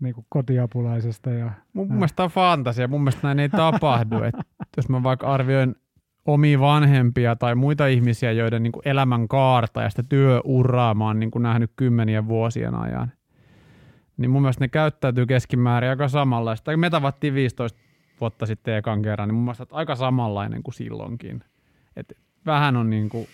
niin 0.02 0.14
kuin 0.14 0.26
kotiapulaisesta. 0.28 1.30
Ja, 1.30 1.50
mun, 1.72 1.88
mun 1.88 1.96
mielestä 1.96 2.24
on 2.24 2.30
fantasia, 2.30 2.88
mun 2.88 3.00
mielestä 3.00 3.26
näin 3.26 3.38
ei 3.38 3.48
tapahdu. 3.48 4.22
Et 4.22 4.34
jos 4.76 4.88
mä 4.88 5.02
vaikka 5.02 5.26
arvioin 5.26 5.74
omia 6.24 6.60
vanhempia 6.60 7.36
tai 7.36 7.54
muita 7.54 7.86
ihmisiä, 7.86 8.32
joiden 8.32 8.62
niin 8.62 8.72
kuin 8.72 8.88
elämän 8.88 9.28
kaarta 9.28 9.82
ja 9.82 9.90
sitä 9.90 10.02
työuraa 10.08 10.94
mä 10.94 11.06
oon 11.06 11.20
niin 11.20 11.30
kuin 11.30 11.42
nähnyt 11.42 11.72
kymmenien 11.76 12.28
vuosien 12.28 12.74
ajan, 12.74 13.12
niin 14.16 14.30
mun 14.30 14.42
mielestä 14.42 14.64
ne 14.64 14.68
käyttäytyy 14.68 15.26
keskimäärin 15.26 15.90
aika 15.90 16.08
samanlaista. 16.08 16.76
Me 16.76 16.90
tavattiin 16.90 17.34
15 17.34 17.78
vuotta 18.20 18.46
sitten 18.46 18.76
ekan 18.76 19.02
kerran, 19.02 19.28
niin 19.28 19.34
mun 19.34 19.44
mielestä 19.44 19.66
aika 19.70 19.94
samanlainen 19.94 20.62
kuin 20.62 20.74
silloinkin. 20.74 21.44
Et 21.96 22.12
vähän 22.46 22.76
on 22.76 22.90
niin 22.90 23.08
kuin 23.08 23.26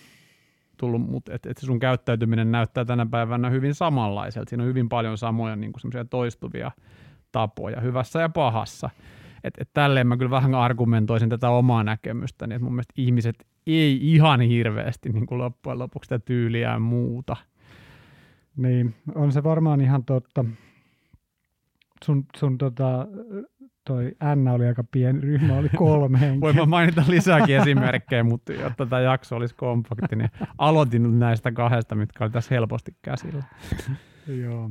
tullut, 0.79 1.11
mutta 1.11 1.35
et, 1.35 1.47
et 1.47 1.59
sun 1.59 1.79
käyttäytyminen 1.79 2.53
näyttää 2.53 2.85
tänä 2.85 3.07
päivänä 3.07 3.51
hyvin 3.51 3.75
samanlaiselta. 3.75 4.49
Siinä 4.49 4.63
on 4.63 4.69
hyvin 4.69 4.89
paljon 4.89 5.19
samoja 5.19 5.57
niin 5.57 5.73
kuin 5.73 6.07
toistuvia 6.11 6.71
tapoja, 7.33 7.81
hyvässä 7.81 8.21
ja 8.21 8.29
pahassa. 8.29 8.91
Et, 9.45 9.55
et 9.61 9.71
tälleen 9.75 10.07
mä 10.07 10.17
kyllä 10.17 10.31
vähän 10.31 10.55
argumentoisin 10.55 11.29
tätä 11.29 11.51
omaa 11.51 11.85
näkemystäni, 11.85 12.55
että 12.55 12.65
mun 12.65 12.73
mielestä 12.73 12.95
ihmiset 12.97 13.47
ei 13.67 14.15
ihan 14.15 14.41
hirveästi 14.41 15.09
niin 15.09 15.27
kuin 15.27 15.39
loppujen 15.39 15.79
lopuksi 15.79 16.07
sitä 16.07 16.19
tyyliä 16.19 16.79
muuta. 16.79 17.37
Niin, 18.57 18.95
on 19.15 19.33
se 19.33 19.43
varmaan 19.43 19.81
ihan 19.81 20.05
totta. 20.05 20.45
Sun, 22.05 22.25
sun 22.37 22.59
tota, 22.59 23.07
toi 23.89 24.13
N 24.35 24.49
oli 24.49 24.67
aika 24.67 24.85
pieni 24.85 25.21
ryhmä, 25.21 25.55
oli 25.55 25.69
kolme 25.77 26.21
henkeä. 26.21 26.55
Voin 26.55 26.69
mainita 26.69 27.05
lisääkin 27.09 27.57
esimerkkejä, 27.57 28.25
mutta 28.25 28.53
jotta 28.53 28.87
tämä 28.87 29.03
jakso 29.03 29.37
olisi 29.37 29.55
kompakti, 29.55 30.17
niin 30.17 30.31
aloitin 30.59 31.19
näistä 31.19 31.53
kahdesta, 31.53 31.95
mitkä 31.95 32.25
oli 32.25 32.31
tässä 32.31 32.55
helposti 32.55 32.97
käsillä. 33.03 33.45
Joo. 34.27 34.71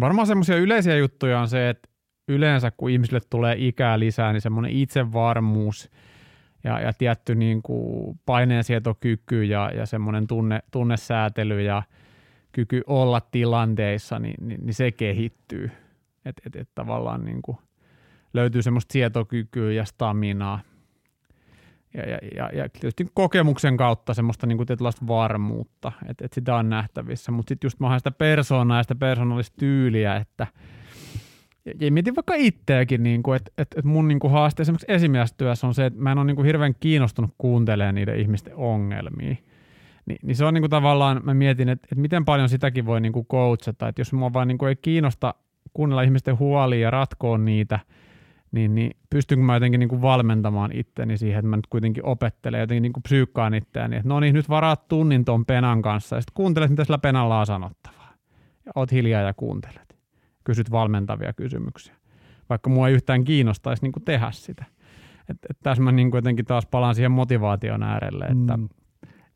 Varmaan 0.00 0.26
semmoisia 0.26 0.56
yleisiä 0.56 0.96
juttuja 0.96 1.40
on 1.40 1.48
se, 1.48 1.68
että 1.68 1.88
yleensä 2.28 2.70
kun 2.70 2.90
ihmisille 2.90 3.20
tulee 3.30 3.54
ikää 3.58 3.98
lisää, 3.98 4.32
niin 4.32 4.40
semmoinen 4.40 4.72
itsevarmuus 4.72 5.90
ja, 6.64 6.80
ja 6.80 6.92
tietty 6.92 7.34
niin 7.34 7.62
kuin 7.62 8.20
paineensietokyky 8.26 9.44
ja, 9.44 9.70
ja 9.76 9.86
semmoinen 9.86 10.26
tunne, 10.26 10.60
tunnesäätely 10.70 11.62
ja 11.62 11.82
kyky 12.52 12.82
olla 12.86 13.20
tilanteissa, 13.20 14.18
niin, 14.18 14.46
niin, 14.46 14.66
niin 14.66 14.74
se 14.74 14.90
kehittyy. 14.90 15.70
Että 16.24 16.42
et, 16.46 16.56
et 16.56 16.68
tavallaan 16.74 17.24
niin 17.24 17.42
kuin 17.42 17.58
löytyy 18.34 18.62
semmoista 18.62 18.92
sietokykyä 18.92 19.72
ja 19.72 19.84
staminaa. 19.84 20.60
Ja, 21.94 22.02
ja, 22.02 22.18
ja, 22.36 22.50
ja 22.52 22.68
tietysti 22.68 23.06
kokemuksen 23.14 23.76
kautta 23.76 24.14
semmoista 24.14 24.46
niin 24.46 24.56
kuin 24.56 24.66
tietynlaista 24.66 25.06
varmuutta, 25.06 25.92
että, 26.08 26.24
että 26.24 26.34
sitä 26.34 26.56
on 26.56 26.68
nähtävissä. 26.68 27.32
Mutta 27.32 27.48
sitten 27.48 27.66
just 27.66 27.80
mä 27.80 27.98
sitä 27.98 28.10
persoonaa 28.10 28.76
ja 28.76 28.82
sitä 28.82 28.94
persoonallista 28.94 29.56
tyyliä, 29.58 30.16
että 30.16 30.46
ja, 31.64 31.72
ja 31.80 31.92
mietin 31.92 32.16
vaikka 32.16 32.34
itseäkin, 32.34 33.02
niin 33.02 33.22
kuin, 33.22 33.36
että, 33.36 33.50
että, 33.58 33.80
että 33.80 33.88
mun 33.88 34.08
niin 34.08 34.18
kuin 34.18 34.30
haaste 34.32 34.62
esimerkiksi 34.62 34.92
esimiestyössä 34.92 35.66
on 35.66 35.74
se, 35.74 35.86
että 35.86 36.00
mä 36.00 36.12
en 36.12 36.18
ole 36.18 36.26
niin 36.26 36.36
kuin 36.36 36.46
hirveän 36.46 36.74
kiinnostunut 36.80 37.34
kuuntelemaan 37.38 37.94
niiden 37.94 38.20
ihmisten 38.20 38.54
ongelmia. 38.54 39.36
Ni, 40.06 40.16
niin 40.22 40.36
se 40.36 40.44
on 40.44 40.54
niin 40.54 40.62
kuin 40.62 40.70
tavallaan, 40.70 41.20
mä 41.24 41.34
mietin, 41.34 41.68
että, 41.68 41.84
että 41.84 42.00
miten 42.00 42.24
paljon 42.24 42.48
sitäkin 42.48 42.86
voi 42.86 43.00
niin 43.00 43.12
kuin 43.12 43.26
coachata, 43.26 43.88
että 43.88 44.00
jos 44.00 44.12
mua 44.12 44.32
vaan 44.32 44.48
niin 44.48 44.58
kuin 44.58 44.68
ei 44.68 44.76
kiinnosta 44.76 45.34
kuunnella 45.74 46.02
ihmisten 46.02 46.38
huolia 46.38 46.80
ja 46.80 46.90
ratkoa 46.90 47.38
niitä, 47.38 47.80
niin, 48.52 48.74
niin 48.74 48.96
pystynkö 49.10 49.44
mä 49.44 49.54
jotenkin 49.54 49.78
niin 49.78 49.88
kuin 49.88 50.02
valmentamaan 50.02 50.70
itteni 50.72 51.18
siihen, 51.18 51.38
että 51.38 51.48
mä 51.48 51.56
nyt 51.56 51.66
kuitenkin 51.66 52.06
opettelen 52.06 52.60
jotenkin 52.60 52.82
niin 52.82 52.92
kuin 52.92 53.02
psyykkaan 53.02 53.54
itseäni, 53.54 53.96
että 53.96 54.08
no 54.08 54.20
niin, 54.20 54.34
nyt 54.34 54.48
varaat 54.48 54.88
tunnin 54.88 55.24
ton 55.24 55.46
penan 55.46 55.82
kanssa 55.82 56.16
ja 56.16 56.20
sitten 56.20 56.34
kuuntelet, 56.34 56.70
mitä 56.70 56.84
sillä 56.84 56.98
penalla 56.98 57.40
on 57.40 57.46
sanottavaa. 57.46 58.14
Ja 58.66 58.72
oot 58.74 58.92
hiljaa 58.92 59.22
ja 59.22 59.34
kuuntelet. 59.34 59.96
Kysyt 60.44 60.70
valmentavia 60.70 61.32
kysymyksiä. 61.32 61.94
Vaikka 62.48 62.70
mua 62.70 62.88
ei 62.88 62.94
yhtään 62.94 63.24
kiinnostaisi 63.24 63.82
niin 63.82 63.92
kuin 63.92 64.04
tehdä 64.04 64.30
sitä. 64.30 64.64
Et, 65.30 65.38
et 65.50 65.56
tässä 65.62 65.82
mä 65.82 65.92
niin 65.92 66.10
kuin 66.10 66.18
jotenkin 66.18 66.44
taas 66.44 66.66
palaan 66.66 66.94
siihen 66.94 67.12
motivaation 67.12 67.82
äärelle, 67.82 68.24
että 68.24 68.56
mm 68.56 68.68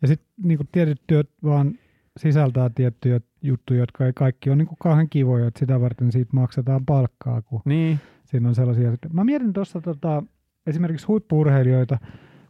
ja 0.03 0.09
sitten 0.09 0.29
niin 0.43 0.69
tietyt 0.73 1.03
työt 1.07 1.31
vaan 1.45 1.79
sisältää 2.17 2.71
tiettyjä 2.75 3.21
juttuja, 3.43 3.81
jotka 3.81 4.07
ei 4.07 4.13
kaikki 4.13 4.51
ole 4.51 4.57
niin 4.57 4.69
kuin 4.69 4.79
kauhean 4.81 5.09
kivoja, 5.09 5.47
että 5.47 5.59
sitä 5.59 5.81
varten 5.81 6.13
siitä 6.13 6.31
maksetaan 6.33 6.87
palkkaa, 6.87 7.43
kun 7.43 7.61
niin. 7.65 8.01
siinä 8.25 8.49
on 8.49 8.55
sellaisia. 8.55 8.93
Mä 9.13 9.25
mietin 9.25 9.53
tuossa 9.53 9.81
tota, 9.81 10.23
esimerkiksi 10.67 11.07
huippuurheilijoita, 11.07 11.99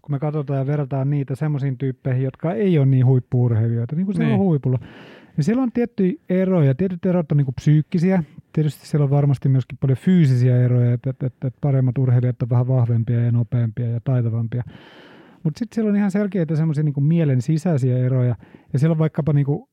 kun 0.03 0.13
me 0.13 0.19
katsotaan 0.19 0.59
ja 0.59 0.67
verrataan 0.67 1.11
niitä 1.11 1.35
semmoisiin 1.35 1.79
tyyppeihin, 1.79 2.25
jotka 2.25 2.53
ei 2.53 2.79
ole 2.79 2.87
niin 2.87 3.07
huippuurheilijoita, 3.07 3.97
niin 3.97 4.07
kuin 4.07 4.17
siellä 4.17 4.29
niin. 4.29 4.41
on 4.41 4.47
huipulla. 4.47 4.79
Niin 5.37 5.45
siellä 5.45 5.63
on 5.63 5.73
tiettyjä 5.73 6.13
eroja. 6.29 6.75
Tietyt 6.75 7.07
erot 7.07 7.33
on 7.33 7.37
niin 7.37 7.45
kuin 7.45 7.55
psyykkisiä. 7.55 8.23
Tietysti 8.53 8.87
siellä 8.87 9.05
on 9.05 9.11
varmasti 9.11 9.49
myöskin 9.49 9.79
paljon 9.79 9.99
fyysisiä 9.99 10.65
eroja, 10.65 10.93
että, 10.93 11.11
että, 11.11 11.27
että 11.27 11.51
paremmat 11.61 11.99
urheilijat 11.99 12.43
on 12.43 12.51
vähän 12.51 12.69
vahvempia 12.69 13.21
ja 13.21 13.33
nopeampia 13.33 13.87
ja 13.87 14.01
taitavampia. 14.05 14.63
Mutta 15.43 15.59
sitten 15.59 15.75
siellä 15.75 15.91
on 15.91 15.97
ihan 15.97 16.11
selkeitä 16.11 16.57
semmoisia 16.57 16.85
niin 16.85 17.05
mielen 17.05 17.43
sisäisiä 17.43 17.99
eroja. 17.99 18.37
Ja 18.73 18.79
siellä 18.79 18.93
on 18.93 18.99
vaikkapa 18.99 19.33
niin 19.33 19.47
kuin 19.47 19.69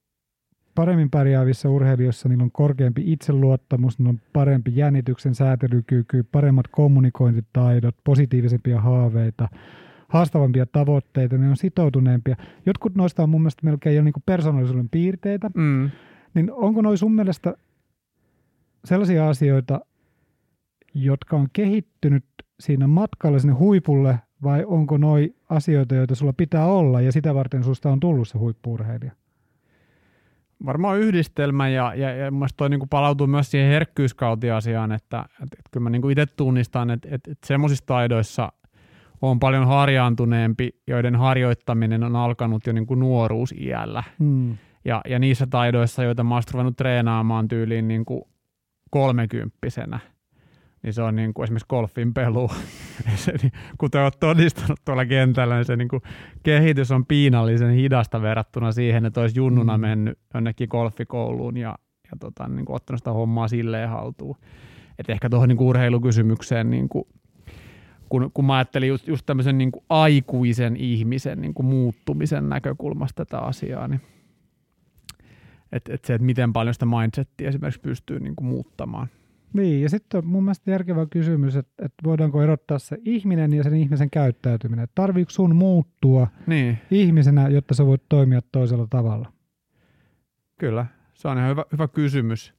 paremmin 0.76 1.10
pärjäävissä 1.10 1.70
urheilijoissa 1.70 2.30
niillä 2.30 2.44
on 2.44 2.52
korkeampi 2.52 3.12
itseluottamus, 3.12 4.00
niillä 4.00 4.10
on 4.10 4.22
parempi 4.34 4.72
jännityksen 4.76 5.36
säätelykyky, 5.36 6.24
paremmat 6.24 6.68
kommunikointitaidot, 6.68 7.96
positiivisempia 8.04 8.82
haaveita, 8.82 9.50
haastavampia 10.08 10.66
tavoitteita, 10.66 11.38
ne 11.38 11.50
on 11.50 11.58
sitoutuneempia. 11.58 12.36
Jotkut 12.66 12.96
noista 12.96 13.24
on 13.24 13.30
mun 13.30 13.42
mielestä 13.42 13.66
melkein 13.66 13.96
jo 13.96 14.04
niin 14.04 14.14
persoonallisuuden 14.26 14.90
piirteitä. 14.90 15.52
Mm. 15.56 15.92
Niin 16.34 16.52
onko 16.52 16.82
noin 16.82 16.98
sun 16.98 17.16
mielestä 17.16 17.54
sellaisia 18.86 19.30
asioita, 19.30 19.82
jotka 20.94 21.38
on 21.38 21.48
kehittynyt 21.54 22.26
siinä 22.60 22.88
matkalla 22.88 23.40
sinne 23.40 23.54
huipulle 23.54 24.20
vai 24.44 24.66
onko 24.66 24.98
noi 24.98 25.36
asioita, 25.50 25.96
joita 25.96 26.16
sulla 26.16 26.34
pitää 26.34 26.66
olla 26.66 27.02
ja 27.02 27.12
sitä 27.12 27.36
varten 27.36 27.64
susta 27.64 27.92
on 27.92 28.00
tullut 28.00 28.28
se 28.28 28.38
huippuurheilija? 28.38 29.12
Varmaan 30.66 31.00
yhdistelmä 31.00 31.70
ja, 31.70 31.94
ja, 31.96 32.16
ja 32.16 32.32
mielestäni 32.32 32.58
toi 32.58 32.70
niinku 32.70 32.88
palautuu 32.88 33.28
myös 33.28 33.52
siihen 33.52 33.70
herkkyyskautiasiaan, 33.70 34.92
että, 34.92 35.20
että, 35.20 35.44
että 35.44 35.70
kyllä 35.72 35.84
mä 35.84 35.90
niinku 35.90 36.10
itse 36.10 36.26
tunnistan, 36.26 36.90
että, 36.90 37.08
että, 37.12 37.32
että 37.32 37.48
semmoisissa 37.48 37.86
taidoissa 37.86 38.52
on 39.22 39.40
paljon 39.40 39.68
harjaantuneempi, 39.68 40.70
joiden 40.88 41.16
harjoittaminen 41.16 42.04
on 42.04 42.16
alkanut 42.16 42.68
jo 42.68 42.74
niinku 42.74 42.96
nuoruusiällä. 42.96 44.04
Hmm. 44.20 44.58
Ja, 44.86 45.02
ja 45.10 45.20
niissä 45.20 45.48
taidoissa, 45.50 46.04
joita 46.04 46.24
mä 46.24 46.36
oon 46.36 46.44
ruvennut 46.54 46.78
treenaamaan 46.78 47.48
tyyliin 47.48 47.88
niinku 47.88 48.30
kolmekymppisenä– 48.90 50.00
niin 50.86 50.94
se 50.94 51.02
on 51.02 51.16
niin 51.16 51.34
kuin 51.34 51.44
esimerkiksi 51.44 51.68
golfin 51.70 52.14
pelu. 52.14 52.52
se, 53.16 53.34
niin, 53.42 53.52
kuten 53.78 54.02
olet 54.02 54.20
todistanut 54.20 54.80
tuolla 54.86 55.06
kentällä, 55.06 55.56
niin 55.56 55.66
se 55.66 55.76
niin 55.76 55.88
kuin 55.88 56.02
kehitys 56.44 56.92
on 56.92 57.06
piinallisen 57.06 57.72
hidasta 57.72 58.22
verrattuna 58.22 58.72
siihen, 58.72 59.06
että 59.06 59.22
olisi 59.22 59.40
junnuna 59.40 59.78
mm. 59.78 59.82
mennyt 59.82 60.20
jonnekin 60.34 60.68
golfikouluun 60.72 61.58
ja, 61.58 61.78
ja 62.12 62.18
tota, 62.20 62.48
niin 62.48 62.66
kuin 62.66 62.76
ottanut 62.76 63.00
sitä 63.00 63.12
hommaa 63.12 63.48
silleen 63.48 63.90
haltuun. 63.90 64.38
Et 65.00 65.10
ehkä 65.10 65.30
tuohon 65.30 65.50
niin 65.50 65.62
urheilukysymykseen, 65.62 66.70
niin 66.70 66.90
kuin, 66.90 67.06
kun, 68.10 68.32
kun 68.34 68.46
mä 68.46 68.56
ajattelin 68.56 68.90
just, 68.90 69.08
just 69.08 69.26
tämmöisen 69.26 69.58
niin 69.58 69.72
kuin 69.72 69.86
aikuisen 69.90 70.76
ihmisen 70.78 71.42
niin 71.42 71.54
kuin 71.54 71.66
muuttumisen 71.66 72.50
näkökulmasta 72.50 73.26
tätä 73.26 73.40
asiaa, 73.40 73.88
niin 73.88 74.02
että 75.72 75.94
et 75.94 76.06
se, 76.06 76.14
että 76.14 76.26
miten 76.26 76.54
paljon 76.54 76.74
sitä 76.74 76.86
mindsettiä 76.86 77.50
esimerkiksi 77.50 77.82
pystyy 77.82 78.20
niin 78.20 78.36
kuin 78.36 78.48
muuttamaan– 78.48 79.08
niin, 79.56 79.82
ja 79.82 79.90
sitten 79.90 80.18
on 80.18 80.26
mun 80.26 80.44
mielestä 80.44 80.72
järkevä 80.72 81.06
kysymys, 81.06 81.56
että, 81.56 81.86
että 81.86 82.04
voidaanko 82.04 82.42
erottaa 82.42 82.80
se 82.80 82.98
ihminen 83.06 83.54
ja 83.54 83.64
sen 83.64 83.74
ihmisen 83.74 84.10
käyttäytyminen. 84.10 84.88
Tarviiko 84.96 85.32
sun 85.32 85.56
muuttua 85.56 86.28
niin. 86.48 86.78
ihmisenä, 86.92 87.48
jotta 87.48 87.74
sä 87.74 87.86
voit 87.86 88.02
toimia 88.10 88.42
toisella 88.52 88.88
tavalla? 88.90 89.32
Kyllä, 90.60 90.86
se 91.14 91.28
on 91.28 91.38
ihan 91.38 91.50
hyvä, 91.50 91.66
hyvä 91.72 91.88
kysymys. 91.88 92.54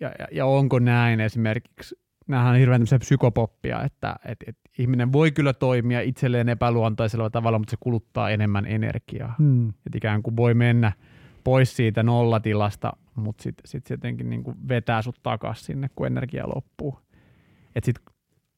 Ja, 0.00 0.12
ja, 0.18 0.26
ja 0.32 0.46
onko 0.46 0.78
näin 0.78 1.20
esimerkiksi, 1.20 1.98
nämähän 2.28 2.52
on 2.52 2.58
hirveän 2.58 2.82
psykopoppia, 2.98 3.82
että 3.82 4.16
että 4.24 4.44
että 4.48 4.70
ihminen 4.78 5.12
voi 5.12 5.32
kyllä 5.32 5.52
toimia 5.52 6.00
itselleen 6.00 6.48
epäluontaisella 6.48 7.30
tavalla, 7.30 7.58
mutta 7.58 7.70
se 7.70 7.76
kuluttaa 7.80 8.30
enemmän 8.30 8.66
energiaa. 8.66 9.34
Hmm. 9.38 9.68
Että 9.68 9.96
ikään 9.98 10.22
kuin 10.22 10.36
voi 10.36 10.54
mennä 10.54 10.92
pois 11.44 11.76
siitä 11.76 12.02
nollatilasta 12.02 12.92
mutta 13.18 13.42
sitten 13.42 13.68
sit 13.68 13.86
se 13.86 13.94
jotenkin 13.94 14.30
niin 14.30 14.44
kuin 14.44 14.56
vetää 14.68 15.02
sut 15.02 15.22
takaisin 15.22 15.64
sinne, 15.64 15.90
kun 15.94 16.06
energia 16.06 16.48
loppuu. 16.54 16.98
Et 17.74 17.84
sit, 17.84 17.96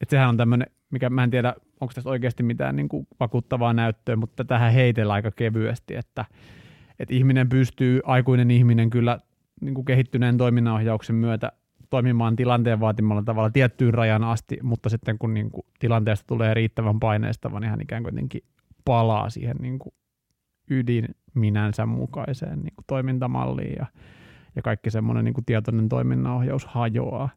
et 0.01 0.09
sehän 0.09 0.29
on 0.29 0.37
tämmöinen, 0.37 0.67
mikä 0.91 1.09
mä 1.09 1.23
en 1.23 1.31
tiedä, 1.31 1.55
onko 1.81 1.93
tässä 1.93 2.09
oikeasti 2.09 2.43
mitään 2.43 2.75
niin 2.75 2.89
kuin 2.89 3.07
vakuuttavaa 3.19 3.73
näyttöä, 3.73 4.15
mutta 4.15 4.45
tähän 4.45 4.73
heitellä 4.73 5.13
aika 5.13 5.31
kevyesti, 5.31 5.95
että, 5.95 6.25
että 6.99 7.15
ihminen 7.15 7.49
pystyy, 7.49 8.01
aikuinen 8.03 8.51
ihminen 8.51 8.89
kyllä 8.89 9.19
niin 9.61 9.73
kuin 9.73 9.85
kehittyneen 9.85 10.37
toiminnanohjauksen 10.37 11.15
myötä 11.15 11.51
toimimaan 11.89 12.35
tilanteen 12.35 12.79
vaatimalla 12.79 13.21
tavalla 13.21 13.49
tiettyyn 13.49 13.93
rajan 13.93 14.23
asti, 14.23 14.57
mutta 14.63 14.89
sitten 14.89 15.17
kun 15.17 15.33
niin 15.33 15.51
kuin 15.51 15.65
tilanteesta 15.79 16.27
tulee 16.27 16.53
riittävän 16.53 16.99
paineistava, 16.99 17.59
niin 17.59 17.69
hän 17.69 17.81
ikään 17.81 18.03
kuin 18.03 18.29
palaa 18.85 19.29
siihen 19.29 19.55
niin 19.59 19.79
kuin 19.79 19.93
ydinminänsä 20.69 21.85
mukaiseen 21.85 22.59
niin 22.59 22.73
kuin 22.75 22.85
toimintamalliin 22.87 23.75
ja 23.79 23.85
ja 24.55 24.61
kaikki 24.61 24.91
semmoinen 24.91 25.25
niin 25.25 25.45
tietoinen 25.45 25.89
toiminnanohjaus 25.89 26.65
hajoaa. 26.65 27.29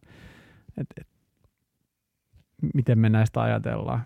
Et, 0.77 0.87
et, 1.01 1.07
miten 2.75 2.99
me 2.99 3.09
näistä 3.09 3.43
ajatellaan? 3.43 4.01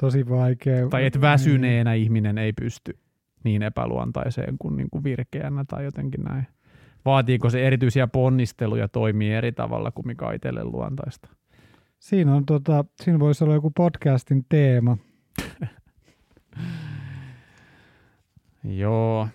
Tosi 0.00 0.28
vaikea. 0.28 0.88
Tai 0.88 1.06
että 1.06 1.20
väsyneenä 1.20 1.90
niin. 1.90 2.02
ihminen 2.02 2.38
ei 2.38 2.52
pysty 2.52 2.98
niin 3.44 3.62
epäluontaiseen 3.62 4.58
kuin, 4.58 4.76
niin 4.76 4.90
kuin 4.90 5.04
virkeänä 5.04 5.64
tai 5.64 5.84
jotenkin 5.84 6.24
näin. 6.24 6.46
Vaatiiko 7.04 7.50
se 7.50 7.66
erityisiä 7.66 8.06
ponnisteluja 8.06 8.88
toimii 8.88 9.32
eri 9.32 9.52
tavalla 9.52 9.90
kuin 9.90 10.06
mikä 10.06 10.26
on 10.26 10.34
itselle 10.34 10.64
luontaista? 10.64 11.28
Siinä, 11.98 12.34
on, 12.34 12.46
tota, 12.46 12.84
siinä 13.02 13.18
voisi 13.18 13.44
olla 13.44 13.54
joku 13.54 13.70
podcastin 13.70 14.46
teema. 14.48 14.96
Joo, 18.64 19.28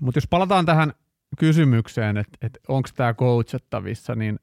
mutta 0.00 0.18
jos 0.18 0.26
palataan 0.26 0.66
tähän 0.66 0.92
kysymykseen, 1.38 2.16
että, 2.16 2.38
että 2.42 2.60
onko 2.68 2.88
tämä 2.96 3.14
coachattavissa, 3.14 4.14
niin 4.14 4.38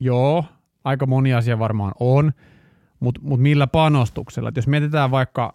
joo, 0.00 0.44
aika 0.84 1.06
moni 1.06 1.34
asia 1.34 1.58
varmaan 1.58 1.92
on, 2.00 2.32
mutta 3.00 3.20
mut 3.24 3.40
millä 3.40 3.66
panostuksella? 3.66 4.48
Et 4.48 4.56
jos 4.56 4.66
mietitään 4.66 5.10
vaikka 5.10 5.54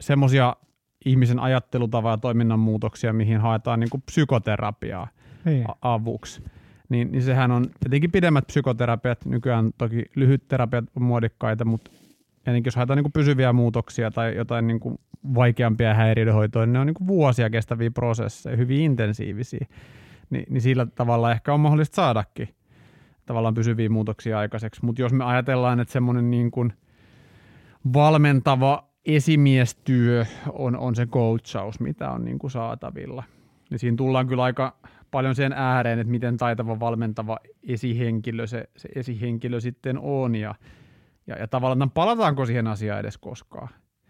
semmoisia 0.00 0.56
ihmisen 1.04 1.38
ajattelutavan 1.38 2.12
ja 2.12 2.16
toiminnan 2.16 2.58
muutoksia, 2.58 3.12
mihin 3.12 3.40
haetaan 3.40 3.80
niin 3.80 4.02
psykoterapiaa 4.06 5.08
niin. 5.44 5.64
avuksi, 5.82 6.42
niin, 6.88 7.12
niin 7.12 7.22
sehän 7.22 7.50
on 7.50 7.66
jotenkin 7.84 8.12
pidemmät 8.12 8.46
psykoterapiat, 8.46 9.24
nykyään 9.24 9.70
toki 9.78 10.04
lyhyt 10.14 10.48
terapiat 10.48 10.84
on 10.96 11.02
muodikkaita, 11.02 11.64
mutta 11.64 11.90
jos 12.64 12.76
haetaan 12.76 12.96
niin 12.96 13.12
pysyviä 13.12 13.52
muutoksia 13.52 14.10
tai 14.10 14.36
jotain 14.36 14.66
niin 14.66 14.80
kuin 14.80 14.98
vaikeampia 15.34 15.94
häiriöiden 15.94 16.34
hoitoa, 16.34 16.66
niin 16.66 16.72
ne 16.72 16.78
on 16.78 16.86
niin 16.86 16.94
kuin 16.94 17.08
vuosia 17.08 17.50
kestäviä 17.50 17.90
prosesseja, 17.90 18.56
hyvin 18.56 18.80
intensiivisiä. 18.80 19.66
Ni, 20.30 20.44
niin 20.50 20.60
sillä 20.60 20.86
tavalla 20.86 21.32
ehkä 21.32 21.54
on 21.54 21.60
mahdollista 21.60 21.94
saadakin 21.94 22.48
tavallaan 23.26 23.54
pysyviä 23.54 23.88
muutoksia 23.88 24.38
aikaiseksi. 24.38 24.84
Mutta 24.84 25.02
jos 25.02 25.12
me 25.12 25.24
ajatellaan, 25.24 25.80
että 25.80 25.92
semmoinen 25.92 26.30
niin 26.30 26.50
kuin 26.50 26.72
valmentava 27.94 28.88
esimiestyö 29.04 30.24
on, 30.52 30.76
on 30.76 30.94
se 30.94 31.06
coachaus, 31.06 31.80
mitä 31.80 32.10
on 32.10 32.24
niin 32.24 32.38
kuin 32.38 32.50
saatavilla. 32.50 33.24
Ja 33.70 33.78
siinä 33.78 33.96
tullaan 33.96 34.26
kyllä 34.26 34.42
aika 34.42 34.76
paljon 35.10 35.34
sen 35.34 35.52
ääreen, 35.52 35.98
että 35.98 36.10
miten 36.10 36.36
taitava 36.36 36.80
valmentava 36.80 37.38
esihenkilö 37.68 38.46
se, 38.46 38.68
se 38.76 38.88
esihenkilö 38.94 39.60
sitten 39.60 39.98
on 39.98 40.34
ja, 40.34 40.54
ja, 41.28 41.36
ja 41.38 41.48
tavallaan 41.48 41.90
palataanko 41.90 42.46
siihen 42.46 42.66
asiaan 42.66 43.00
edes 43.00 43.18
koskaan. 43.18 43.68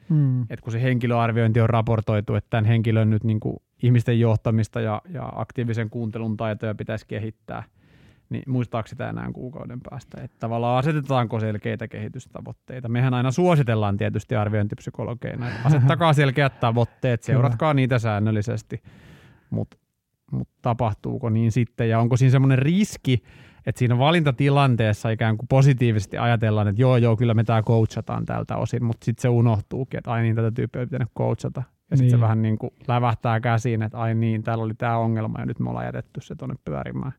Hmm. 0.09 0.47
Et 0.51 0.61
kun 0.61 0.73
se 0.73 0.83
henkilöarviointi 0.83 1.61
on 1.61 1.71
raportoitu, 1.71 2.35
että 2.35 2.51
tämän 2.51 2.65
henkilön 2.65 3.11
nyt 3.11 3.25
niin 3.25 3.41
kuin 3.41 3.57
ihmisten 3.83 4.21
johtamista 4.21 4.81
ja, 4.81 5.03
ja 5.15 5.33
aktiivisen 5.35 5.91
kuuntelun 5.91 6.37
taitoja 6.37 6.75
pitäisi 6.75 7.07
kehittää, 7.07 7.63
niin 8.31 8.43
muistaako 8.47 8.89
sitä 8.89 9.09
enää 9.09 9.31
kuukauden 9.33 9.81
päästä? 9.91 10.23
Että 10.23 10.37
tavallaan 10.41 10.79
asetetaanko 10.79 11.41
selkeitä 11.41 11.89
kehitystavoitteita? 11.89 12.89
Mehän 12.89 13.15
aina 13.15 13.31
suositellaan 13.31 13.97
tietysti 13.97 14.37
arviointipsykologeina, 14.37 15.49
että 15.49 15.61
asettakaa 15.65 16.13
selkeät 16.13 16.61
tavoitteet, 16.61 17.23
seuratkaa 17.23 17.75
niitä 17.75 17.99
säännöllisesti, 17.99 18.83
mutta 19.51 19.77
mut 20.33 20.49
tapahtuuko 20.63 21.31
niin 21.31 21.53
sitten 21.53 21.89
ja 21.89 22.01
onko 22.01 22.17
siinä 22.17 22.31
semmoinen 22.31 22.59
riski, 22.59 23.23
että 23.69 23.79
siinä 23.79 23.99
valintatilanteessa 23.99 25.11
ikään 25.11 25.37
kuin 25.37 25.49
positiivisesti 25.49 26.19
ajatellaan, 26.19 26.69
että 26.69 26.83
joo, 26.83 26.97
joo, 26.97 27.17
kyllä 27.17 27.35
me 27.35 27.45
tämä 27.45 27.63
coachataan 27.63 28.25
tältä 28.25 28.57
osin, 28.57 28.85
mutta 28.85 29.05
sitten 29.05 29.23
se 29.23 29.29
unohtuukin, 29.29 29.99
että 29.99 30.13
ai 30.13 30.23
niin, 30.23 30.37
tätä 30.37 30.51
tyyppiä 30.51 30.87
pitää 30.87 31.07
coachata. 31.19 31.63
Ja 31.91 31.97
sitten 31.97 32.05
niin. 32.05 32.11
se 32.11 32.21
vähän 32.21 32.43
niin 32.43 32.59
kuin 32.59 32.71
lävähtää 32.89 33.41
käsiin, 33.41 33.83
että 33.83 33.99
ai 33.99 34.15
niin, 34.15 34.43
täällä 34.43 34.65
oli 34.65 34.75
tämä 34.75 34.99
ongelma 34.99 35.41
ja 35.41 35.47
nyt 35.47 35.59
me 35.59 35.71
ollaan 35.71 35.87
jätetty 35.87 36.21
se 36.21 36.35
tuonne 36.35 36.55
pyörimään. 36.65 37.13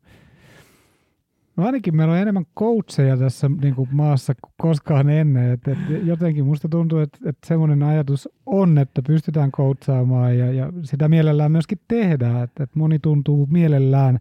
No 1.57 1.65
ainakin 1.65 1.95
meillä 1.95 2.13
on 2.13 2.19
enemmän 2.19 2.45
coacheja 2.59 3.17
tässä 3.17 3.49
niin 3.61 3.75
kuin 3.75 3.89
maassa 3.91 4.33
kuin 4.41 4.53
koskaan 4.57 5.09
ennen. 5.09 5.51
Et, 5.51 5.67
et 5.67 5.77
jotenkin 6.03 6.45
musta 6.45 6.69
tuntuu, 6.69 6.99
että, 6.99 7.17
että 7.25 7.47
semmoinen 7.47 7.83
ajatus 7.83 8.29
on, 8.45 8.77
että 8.77 9.01
pystytään 9.07 9.51
coachaamaan 9.51 10.37
ja, 10.37 10.51
ja 10.53 10.73
sitä 10.83 11.09
mielellään 11.09 11.51
myöskin 11.51 11.79
tehdään. 11.87 12.43
Että, 12.43 12.63
että 12.63 12.79
moni 12.79 12.99
tuntuu 12.99 13.47
mielellään 13.51 14.19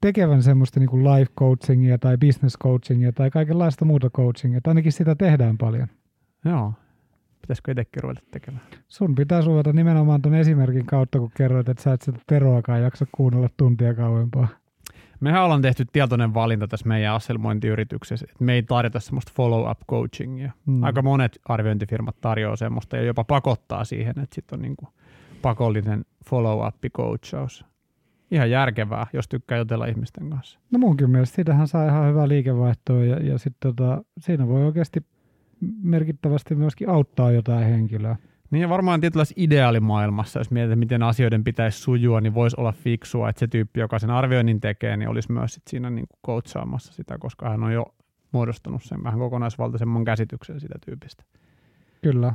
tekevän 0.00 0.42
semmoista 0.42 0.80
niin 0.80 0.90
kuin 0.90 1.04
life 1.04 1.32
coachingia 1.38 1.98
tai 1.98 2.16
business 2.18 2.58
coachingia 2.62 3.12
tai 3.12 3.30
kaikenlaista 3.30 3.84
muuta 3.84 4.10
coachingia. 4.10 4.60
Tai 4.60 4.70
ainakin 4.70 4.92
sitä 4.92 5.14
tehdään 5.14 5.58
paljon. 5.58 5.88
Joo. 6.44 6.72
Pitäisikö 7.40 7.70
itsekin 7.70 8.02
ruveta 8.02 8.20
tekemään? 8.30 8.64
Sun 8.88 9.14
pitää 9.14 9.40
ruveta 9.40 9.72
nimenomaan 9.72 10.22
tuon 10.22 10.34
esimerkin 10.34 10.86
kautta, 10.86 11.18
kun 11.18 11.30
kerroit, 11.36 11.68
että 11.68 11.82
sä 11.82 11.92
et 11.92 12.02
sitä 12.02 12.18
Teroakaan 12.26 12.82
jaksa 12.82 13.06
kuunnella 13.12 13.48
tuntia 13.56 13.94
kauempaa. 13.94 14.48
Mehän 15.20 15.42
ollaan 15.42 15.62
tehty 15.62 15.84
tietoinen 15.92 16.34
valinta 16.34 16.68
tässä 16.68 16.88
meidän 16.88 17.14
asselmointiyrityksessä, 17.14 18.26
että 18.30 18.44
me 18.44 18.52
ei 18.54 18.62
tarjota 18.62 19.00
semmoista 19.00 19.32
follow-up 19.34 19.80
coachingia. 19.90 20.52
Mm. 20.66 20.82
Aika 20.82 21.02
monet 21.02 21.40
arviointifirmat 21.48 22.20
tarjoaa 22.20 22.56
semmoista 22.56 22.96
ja 22.96 23.02
jopa 23.02 23.24
pakottaa 23.24 23.84
siihen, 23.84 24.18
että 24.18 24.34
sitten 24.34 24.56
on 24.56 24.62
niinku 24.62 24.88
pakollinen 25.42 26.04
follow-up 26.26 26.74
coachaus 26.96 27.64
ihan 28.30 28.50
järkevää, 28.50 29.06
jos 29.12 29.28
tykkää 29.28 29.58
jutella 29.58 29.86
ihmisten 29.86 30.30
kanssa. 30.30 30.58
No 30.70 30.78
munkin 30.78 31.10
mielestä 31.10 31.34
siitähän 31.34 31.68
saa 31.68 31.88
ihan 31.88 32.08
hyvää 32.08 32.28
liikevaihtoa 32.28 33.04
ja, 33.04 33.16
ja 33.16 33.38
sitten 33.38 33.74
tota, 33.74 34.04
siinä 34.18 34.48
voi 34.48 34.64
oikeasti 34.64 35.00
merkittävästi 35.82 36.54
myöskin 36.54 36.88
auttaa 36.88 37.32
jotain 37.32 37.66
henkilöä. 37.66 38.16
Niin 38.50 38.60
ja 38.60 38.68
varmaan 38.68 39.00
tietynlaisessa 39.00 39.42
ideaalimaailmassa, 39.42 40.40
jos 40.40 40.50
mietitään, 40.50 40.78
miten 40.78 41.02
asioiden 41.02 41.44
pitäisi 41.44 41.78
sujua, 41.78 42.20
niin 42.20 42.34
voisi 42.34 42.56
olla 42.58 42.72
fiksua, 42.72 43.28
että 43.28 43.40
se 43.40 43.46
tyyppi, 43.46 43.80
joka 43.80 43.98
sen 43.98 44.10
arvioinnin 44.10 44.60
tekee, 44.60 44.96
niin 44.96 45.08
olisi 45.08 45.32
myös 45.32 45.54
sit 45.54 45.62
siinä 45.68 45.90
niin 45.90 46.06
kuin 46.08 46.18
coachaamassa 46.26 46.92
sitä, 46.92 47.18
koska 47.18 47.50
hän 47.50 47.62
on 47.62 47.72
jo 47.72 47.94
muodostanut 48.32 48.82
sen 48.82 49.04
vähän 49.04 49.18
kokonaisvaltaisemman 49.18 50.04
käsityksen 50.04 50.60
sitä 50.60 50.74
tyypistä. 50.86 51.24
Kyllä. 52.02 52.34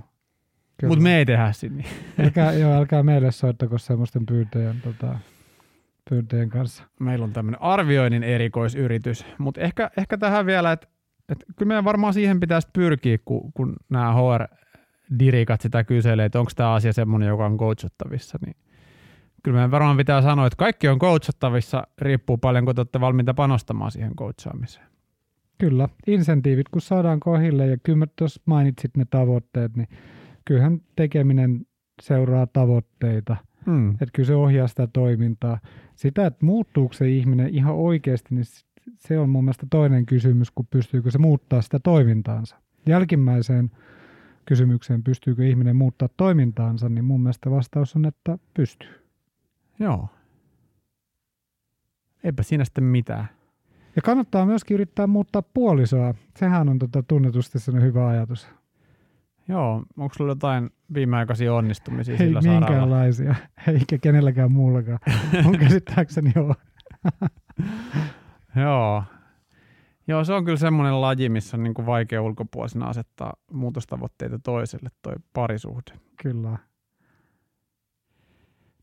Mutta 0.88 1.04
me 1.04 1.18
ei 1.18 1.26
tehdä 1.26 1.52
sinne. 1.52 1.84
Älkää, 2.20 2.54
joo, 2.54 2.74
älkää 2.74 3.04
meille 3.04 3.32
soittako 3.32 3.78
semmoisten 3.78 4.26
pyyntöjen 4.26 4.82
tota, 4.82 5.20
pyyntöjen 6.10 6.50
kanssa. 6.50 6.84
Meillä 7.00 7.24
on 7.24 7.34
tämmöinen 7.34 7.62
arvioinnin 7.62 8.24
erikoisyritys, 8.24 9.26
mutta 9.38 9.62
ehkä, 9.62 9.92
ehkä 9.98 10.18
tähän 10.18 10.46
vielä, 10.46 10.72
että 10.72 10.88
et 11.30 11.44
kyllä 11.56 11.68
meidän 11.68 11.86
varmaan 11.86 12.14
siihen 12.14 12.40
pitäisi 12.40 12.68
pyrkiä, 12.74 13.18
kun, 13.26 13.54
kun 13.54 13.76
nämä 13.90 14.14
HR-dirikat 14.14 15.62
sitä 15.62 15.84
kyselee, 15.84 16.26
että 16.26 16.40
onko 16.40 16.52
tämä 16.56 16.74
asia 16.74 16.94
semmoinen, 16.94 17.30
joka 17.30 17.46
on 17.46 17.58
coachattavissa, 17.58 18.38
niin 18.46 18.56
kyllä 19.44 19.56
meidän 19.56 19.72
varmaan 19.72 19.98
pitää 19.98 20.22
sanoa, 20.22 20.48
että 20.48 20.58
kaikki 20.58 20.88
on 20.88 21.00
coachattavissa, 21.00 21.88
riippuu 22.02 22.38
paljon, 22.38 22.66
kun 22.66 22.76
te 22.76 22.82
olette 22.82 23.02
valmiita 23.02 23.34
panostamaan 23.34 23.92
siihen 23.92 24.16
coachaamiseen. 24.16 24.86
Kyllä, 25.58 25.90
insentiivit 26.08 26.70
kun 26.70 26.82
saadaan 26.82 27.20
kohille 27.20 27.68
ja 27.68 27.78
kyllä 27.84 28.08
tuossa 28.16 28.42
mainitsit 28.46 28.98
ne 28.98 29.06
tavoitteet, 29.10 29.76
niin 29.76 29.88
kyllähän 30.46 30.82
tekeminen 30.96 31.66
seuraa 32.02 32.48
tavoitteita. 32.48 33.36
Hmm. 33.66 33.92
Että 33.92 34.10
kyllä 34.14 34.28
se 34.28 34.36
ohjaa 34.36 34.68
sitä 34.68 34.88
toimintaa 34.88 35.60
sitä, 35.96 36.26
että 36.26 36.46
muuttuuko 36.46 36.94
se 36.94 37.10
ihminen 37.10 37.50
ihan 37.50 37.76
oikeasti, 37.76 38.36
niin 38.36 38.46
se 38.98 39.20
on 39.20 39.30
mun 39.30 39.44
mielestä 39.44 39.68
toinen 39.70 40.06
kysymys, 40.06 40.52
kun 40.52 40.68
pystyykö 40.70 41.12
se 41.12 41.18
muuttaa 41.18 41.62
sitä 41.62 41.80
toimintaansa. 41.80 42.56
Jälkimmäiseen 42.86 43.72
kysymykseen, 44.46 45.04
pystyykö 45.04 45.48
ihminen 45.48 45.76
muuttaa 45.76 46.10
toimintaansa, 46.18 46.90
niin 46.90 47.06
mun 47.06 47.22
mielestä 47.22 47.52
vastaus 47.52 47.96
on, 47.96 48.06
että 48.06 48.38
pystyy. 48.54 48.90
Joo. 49.80 50.08
Eipä 52.24 52.44
siinä 52.44 52.66
sitten 52.66 52.84
mitään. 52.84 53.28
Ja 53.96 54.02
kannattaa 54.02 54.46
myöskin 54.46 54.76
yrittää 54.76 55.08
muuttaa 55.08 55.42
puolisoa. 55.42 56.14
Sehän 56.38 56.70
on 56.70 56.80
tota 56.80 57.04
tunnetusti 57.04 57.60
sellainen 57.60 57.90
hyvä 57.90 58.08
ajatus. 58.08 58.48
Joo, 59.48 59.84
onko 59.98 60.14
sulla 60.14 60.32
jotain 60.32 60.70
viimeaikaisia 60.94 61.54
onnistumisia 61.54 62.14
Ei 62.14 62.18
sillä 62.18 62.42
minkäänlaisia, 62.42 63.36
eikä 63.68 63.98
kenelläkään 63.98 64.52
muullakaan. 64.52 65.00
On 65.46 65.60
käsittääkseni 65.60 66.32
joo. 66.36 66.56
joo. 68.66 69.04
Joo, 70.08 70.24
se 70.24 70.34
on 70.34 70.46
kyllä 70.46 70.58
semmoinen 70.58 71.02
laji, 71.02 71.30
missä 71.30 71.58
on 71.58 71.64
niin 71.64 71.74
kuin 71.74 71.86
vaikea 71.86 72.22
ulkopuolisena 72.22 72.86
asettaa 72.86 73.34
muutostavoitteita 73.52 74.40
toiselle, 74.40 74.90
toi 75.02 75.14
parisuhde. 75.34 76.00
Kyllä. 76.22 76.58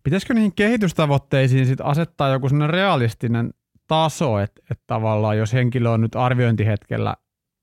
Pitäisikö 0.02 0.34
niihin 0.34 0.54
kehitystavoitteisiin 0.54 1.66
sit 1.66 1.80
asettaa 1.80 2.28
joku 2.28 2.48
sellainen 2.48 2.74
realistinen 2.74 3.50
taso, 3.86 4.38
että, 4.38 4.62
että 4.70 4.84
tavallaan 4.86 5.38
jos 5.38 5.52
henkilö 5.52 5.90
on 5.90 6.00
nyt 6.00 6.16
arviointihetkellä 6.16 7.16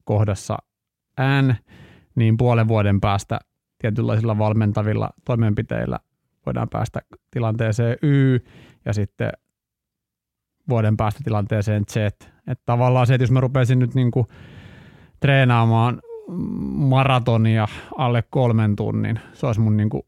kohdassa 0.03 0.57
N, 1.21 1.53
niin 2.17 2.37
puolen 2.37 2.67
vuoden 2.67 3.01
päästä 3.01 3.39
tietynlaisilla 3.79 4.37
valmentavilla 4.37 5.09
toimenpiteillä 5.25 5.99
voidaan 6.45 6.69
päästä 6.69 7.01
tilanteeseen 7.31 7.97
Y 8.01 8.39
ja 8.85 8.93
sitten 8.93 9.31
vuoden 10.69 10.97
päästä 10.97 11.21
tilanteeseen 11.23 11.83
Z. 11.91 11.95
Että 11.97 12.63
tavallaan 12.65 13.07
se, 13.07 13.13
että 13.13 13.23
jos 13.23 13.31
mä 13.31 13.39
rupeaisin 13.39 13.79
nyt 13.79 13.95
niin 13.95 14.11
kuin 14.11 14.27
treenaamaan 15.19 16.01
maratonia 16.73 17.67
alle 17.97 18.23
kolmen 18.29 18.75
tunnin, 18.75 19.19
se 19.33 19.47
olisi 19.47 19.61
mun 19.61 19.77
niin 19.77 19.89
kuin 19.89 20.03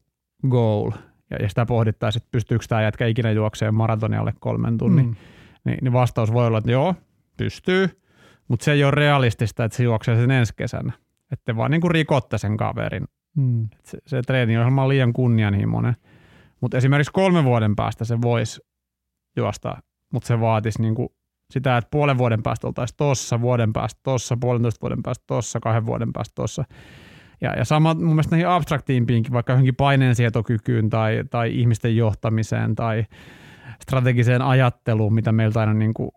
goal. 0.48 0.90
Ja, 1.30 1.36
ja 1.42 1.48
sitä 1.48 1.66
pohdittaisiin, 1.66 2.22
että 2.22 2.32
pystyykö 2.32 2.64
tämä 2.68 2.82
jätkä 2.82 3.06
ikinä 3.06 3.30
juokseen 3.30 3.74
maratonia 3.74 4.20
alle 4.20 4.34
kolmen 4.40 4.78
tunnin. 4.78 5.06
Mm. 5.06 5.16
Niin, 5.64 5.78
niin 5.82 5.92
vastaus 5.92 6.32
voi 6.32 6.46
olla, 6.46 6.58
että 6.58 6.70
joo, 6.70 6.94
pystyy, 7.36 8.00
mutta 8.48 8.64
se 8.64 8.72
ei 8.72 8.84
ole 8.84 8.90
realistista, 8.90 9.64
että 9.64 9.76
se 9.76 9.82
juoksee 9.82 10.16
sen 10.16 10.30
ensi 10.30 10.52
kesänä. 10.56 10.92
Että 11.32 11.56
vaan 11.56 11.70
niin 11.70 11.80
kuin 11.80 11.90
rikotte 11.90 12.38
sen 12.38 12.56
kaverin. 12.56 13.04
Mm. 13.36 13.68
Se, 13.84 13.98
se 14.06 14.22
treeniohjelma 14.22 14.82
on 14.82 14.88
liian 14.88 15.12
kunnianhimoinen. 15.12 15.96
Mutta 16.60 16.76
esimerkiksi 16.76 17.12
kolmen 17.12 17.44
vuoden 17.44 17.76
päästä 17.76 18.04
se 18.04 18.22
voisi 18.22 18.60
juosta, 19.36 19.76
mutta 20.12 20.26
se 20.26 20.40
vaatisi 20.40 20.82
niin 20.82 20.94
kuin 20.94 21.08
sitä, 21.52 21.76
että 21.76 21.88
puolen 21.90 22.18
vuoden 22.18 22.42
päästä 22.42 22.66
oltaisiin 22.66 22.96
tossa, 22.96 23.40
vuoden 23.40 23.72
päästä 23.72 24.00
tossa, 24.02 24.36
puolentoista 24.40 24.80
vuoden 24.82 25.02
päästä 25.02 25.24
tossa, 25.26 25.60
kahden 25.60 25.86
vuoden 25.86 26.12
päästä 26.12 26.32
tossa. 26.34 26.64
Ja, 27.40 27.54
ja 27.58 27.64
sama 27.64 27.94
mun 27.94 28.06
mielestä 28.06 28.30
näihin 28.30 28.48
abstraktiimpiinkin, 28.48 29.32
vaikka 29.32 29.52
johonkin 29.52 29.76
paineensietokykyyn 29.76 30.90
tai, 30.90 31.24
tai 31.30 31.60
ihmisten 31.60 31.96
johtamiseen 31.96 32.74
tai 32.74 33.04
strategiseen 33.82 34.42
ajatteluun, 34.42 35.14
mitä 35.14 35.32
meiltä 35.32 35.60
aina 35.60 35.74
niin 35.74 35.94
kuin 35.94 36.10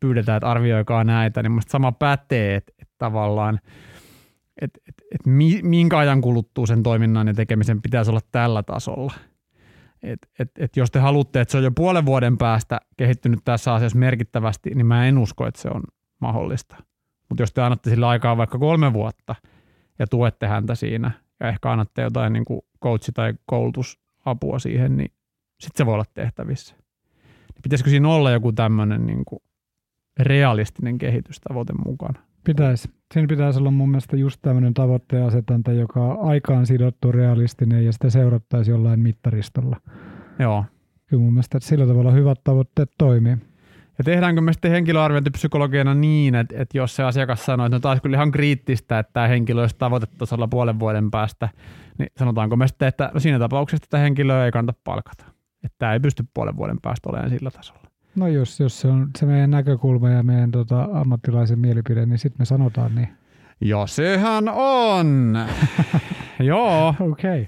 pyydetään, 0.00 0.36
että 0.36 0.50
arvioikaa 0.50 1.04
näitä, 1.04 1.42
niin 1.42 1.52
mun 1.52 1.62
sama 1.68 1.92
pätee, 1.92 2.54
että, 2.54 2.72
että 2.78 2.94
tavallaan– 2.98 3.58
että 4.60 4.80
et, 4.88 4.94
et 5.14 5.20
minkä 5.62 5.98
ajan 5.98 6.20
kuluttuu 6.20 6.66
sen 6.66 6.82
toiminnan 6.82 7.26
ja 7.26 7.34
tekemisen 7.34 7.82
pitäisi 7.82 8.10
olla 8.10 8.20
tällä 8.32 8.62
tasolla. 8.62 9.12
Et, 10.02 10.18
et, 10.38 10.50
et 10.58 10.76
jos 10.76 10.90
te 10.90 10.98
haluatte, 10.98 11.40
että 11.40 11.52
se 11.52 11.58
on 11.58 11.64
jo 11.64 11.70
puolen 11.70 12.06
vuoden 12.06 12.38
päästä 12.38 12.80
kehittynyt 12.96 13.40
tässä 13.44 13.74
asiassa 13.74 13.98
merkittävästi, 13.98 14.70
niin 14.70 14.86
mä 14.86 15.06
en 15.06 15.18
usko, 15.18 15.46
että 15.46 15.60
se 15.60 15.68
on 15.68 15.82
mahdollista. 16.20 16.76
Mutta 17.28 17.42
jos 17.42 17.52
te 17.52 17.62
annatte 17.62 17.90
sillä 17.90 18.08
aikaa 18.08 18.36
vaikka 18.36 18.58
kolme 18.58 18.92
vuotta 18.92 19.34
ja 19.98 20.06
tuette 20.06 20.46
häntä 20.46 20.74
siinä 20.74 21.10
ja 21.40 21.48
ehkä 21.48 21.70
annatte 21.70 22.02
jotain 22.02 22.32
niin 22.32 22.44
kuin 22.44 22.60
coachi- 22.84 23.12
tai 23.14 23.34
koulutusapua 23.46 24.58
siihen, 24.58 24.96
niin 24.96 25.12
sitten 25.60 25.78
se 25.78 25.86
voi 25.86 25.94
olla 25.94 26.04
tehtävissä. 26.14 26.74
Niin 27.54 27.62
pitäisikö 27.62 27.90
siinä 27.90 28.08
olla 28.08 28.30
joku 28.30 28.52
tämmöinen 28.52 29.06
niin 29.06 29.24
realistinen 30.20 30.98
kehitystavoite 30.98 31.72
mukana? 31.86 32.20
Pitäisi. 32.44 32.95
Siinä 33.14 33.28
pitäisi 33.28 33.58
olla 33.58 33.70
mun 33.70 33.90
mielestä 33.90 34.16
just 34.16 34.42
tämmöinen 34.42 34.74
tavoitteen 34.74 35.26
asetanta, 35.26 35.72
joka 35.72 36.00
on 36.00 36.28
aikaan 36.28 36.66
sidottu 36.66 37.12
realistinen 37.12 37.84
ja 37.84 37.92
sitä 37.92 38.10
seurattaisi 38.10 38.70
jollain 38.70 39.00
mittaristolla. 39.00 39.76
Joo. 40.38 40.64
Kyllä 41.06 41.22
mun 41.22 41.32
mielestä 41.32 41.58
että 41.58 41.68
sillä 41.68 41.86
tavalla 41.86 42.10
hyvät 42.10 42.38
tavoitteet 42.44 42.90
toimii. 42.98 43.36
Ja 43.98 44.04
tehdäänkö 44.04 44.40
me 44.40 44.52
sitten 44.52 44.70
henkilöarviointipsykologiana 44.70 45.94
niin, 45.94 46.34
että, 46.34 46.54
että 46.58 46.78
jos 46.78 46.96
se 46.96 47.02
asiakas 47.02 47.44
sanoo, 47.44 47.66
että 47.66 47.76
no 47.76 47.80
taas 47.80 48.00
kyllä 48.00 48.16
ihan 48.16 48.30
kriittistä, 48.30 48.98
että 48.98 49.12
tämä 49.12 49.28
henkilö 49.28 49.60
olisi 49.60 49.76
tavoitetasolla 49.78 50.48
puolen 50.48 50.78
vuoden 50.78 51.10
päästä, 51.10 51.48
niin 51.98 52.08
sanotaanko 52.16 52.56
me 52.56 52.68
sitten, 52.68 52.88
että 52.88 53.10
no 53.14 53.20
siinä 53.20 53.38
tapauksessa 53.38 53.86
tätä 53.90 53.98
henkilöä 53.98 54.44
ei 54.44 54.52
kannata 54.52 54.80
palkata. 54.84 55.24
Että 55.64 55.76
tämä 55.78 55.92
ei 55.92 56.00
pysty 56.00 56.24
puolen 56.34 56.56
vuoden 56.56 56.80
päästä 56.82 57.08
olemaan 57.10 57.30
sillä 57.30 57.50
tasolla. 57.50 57.85
No 58.16 58.28
jos, 58.28 58.60
jos 58.60 58.80
se 58.80 58.88
on 58.88 59.10
se 59.18 59.26
meidän 59.26 59.50
näkökulma 59.50 60.10
ja 60.10 60.22
meidän 60.22 60.50
tota, 60.50 60.88
ammattilaisen 60.92 61.58
mielipide, 61.58 62.06
niin 62.06 62.18
sitten 62.18 62.40
me 62.40 62.44
sanotaan 62.44 62.94
niin. 62.94 63.08
Ja 63.60 63.86
sehän 63.86 64.48
on. 64.48 65.38
Joo. 66.38 66.94
Okei. 67.00 67.42
Okay. 67.42 67.46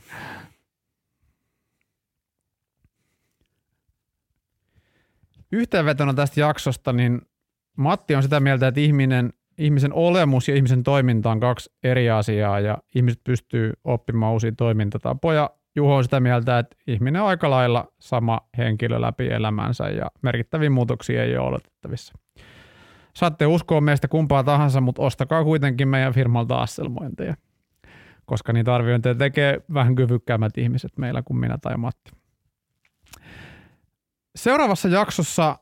Yhteenvetona 5.53 6.15
tästä 6.15 6.41
jaksosta, 6.41 6.93
niin 6.93 7.21
Matti 7.77 8.15
on 8.15 8.23
sitä 8.23 8.41
mieltä, 8.41 8.69
että 8.69 8.81
ihminen, 8.81 9.33
ihmisen 9.59 9.93
olemus 9.93 10.49
ja 10.49 10.55
ihmisen 10.55 10.83
toiminta 10.83 11.31
on 11.31 11.41
kaksi 11.41 11.71
eri 11.83 12.11
asiaa 12.11 12.61
ja 12.61 12.79
ihmiset 12.95 13.21
pystyy 13.25 13.73
oppimaan 13.85 14.33
uusia 14.33 14.53
toimintatapoja. 14.53 15.51
Juho 15.77 15.97
on 15.97 16.05
sitä 16.05 16.21
mieltä, 16.21 16.59
että 16.59 16.77
ihminen 16.87 17.23
on 17.23 17.29
aika 17.29 17.51
lailla 17.51 17.93
sama 18.01 18.41
henkilö 18.59 19.01
läpi 19.01 19.27
elämänsä 19.27 19.89
ja 19.89 20.11
merkittäviä 20.23 20.71
muutoksia 20.71 21.25
ei 21.25 21.37
ole 21.37 21.49
oletettavissa. 21.49 22.15
Saatte 23.17 23.47
uskoa 23.47 23.81
meistä 23.81 24.09
kumpaa 24.09 24.45
tahansa, 24.45 24.81
mutta 24.81 25.03
ostakaa 25.03 25.45
kuitenkin 25.45 25.89
meidän 25.89 26.13
firmalta 26.13 26.63
asselmointeja, 26.63 27.35
koska 28.25 28.53
niitä 28.53 28.75
arviointeja 28.75 29.15
tekee 29.15 29.61
vähän 29.75 29.95
kyvykkäämmät 29.95 30.59
ihmiset 30.59 30.99
meillä 30.99 31.23
kuin 31.23 31.39
minä 31.39 31.59
tai 31.59 31.77
Matti. 31.77 32.13
Seuraavassa 34.37 34.89
jaksossa 34.89 35.59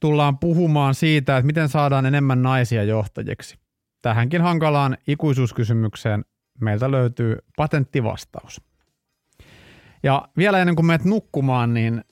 tullaan 0.00 0.38
puhumaan 0.38 0.94
siitä, 0.94 1.36
että 1.36 1.46
miten 1.46 1.68
saadaan 1.68 2.06
enemmän 2.06 2.42
naisia 2.42 2.82
johtajiksi. 2.82 3.58
Tähänkin 4.02 4.42
hankalaan 4.42 4.96
ikuisuuskysymykseen 5.06 6.24
meiltä 6.60 6.90
löytyy 6.90 7.38
patenttivastaus. 7.56 8.60
Ja 10.04 10.28
vielä 10.36 10.58
ennen 10.58 10.76
kuin 10.76 10.86
menet 10.86 11.04
nukkumaan, 11.04 11.74
niin 11.74 12.04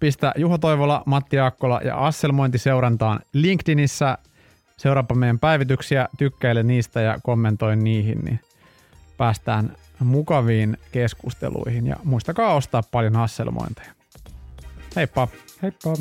pistä 0.00 0.32
Juho 0.36 0.58
Toivola, 0.58 1.02
Matti 1.06 1.38
Akkola 1.38 1.80
ja 1.84 1.96
Asselmointi 1.96 2.58
seurantaan 2.58 3.20
LinkedInissä. 3.32 4.18
Seuraapa 4.76 5.14
meidän 5.14 5.38
päivityksiä, 5.38 6.08
tykkäile 6.18 6.62
niistä 6.62 7.00
ja 7.00 7.18
kommentoi 7.22 7.76
niihin, 7.76 8.18
niin 8.24 8.40
päästään 9.16 9.76
mukaviin 10.00 10.78
keskusteluihin. 10.92 11.86
Ja 11.86 11.96
muistakaa 12.04 12.54
ostaa 12.54 12.82
paljon 12.82 13.16
Asselmointeja. 13.16 13.92
Heippa! 14.96 15.28
Heippa! 15.62 15.94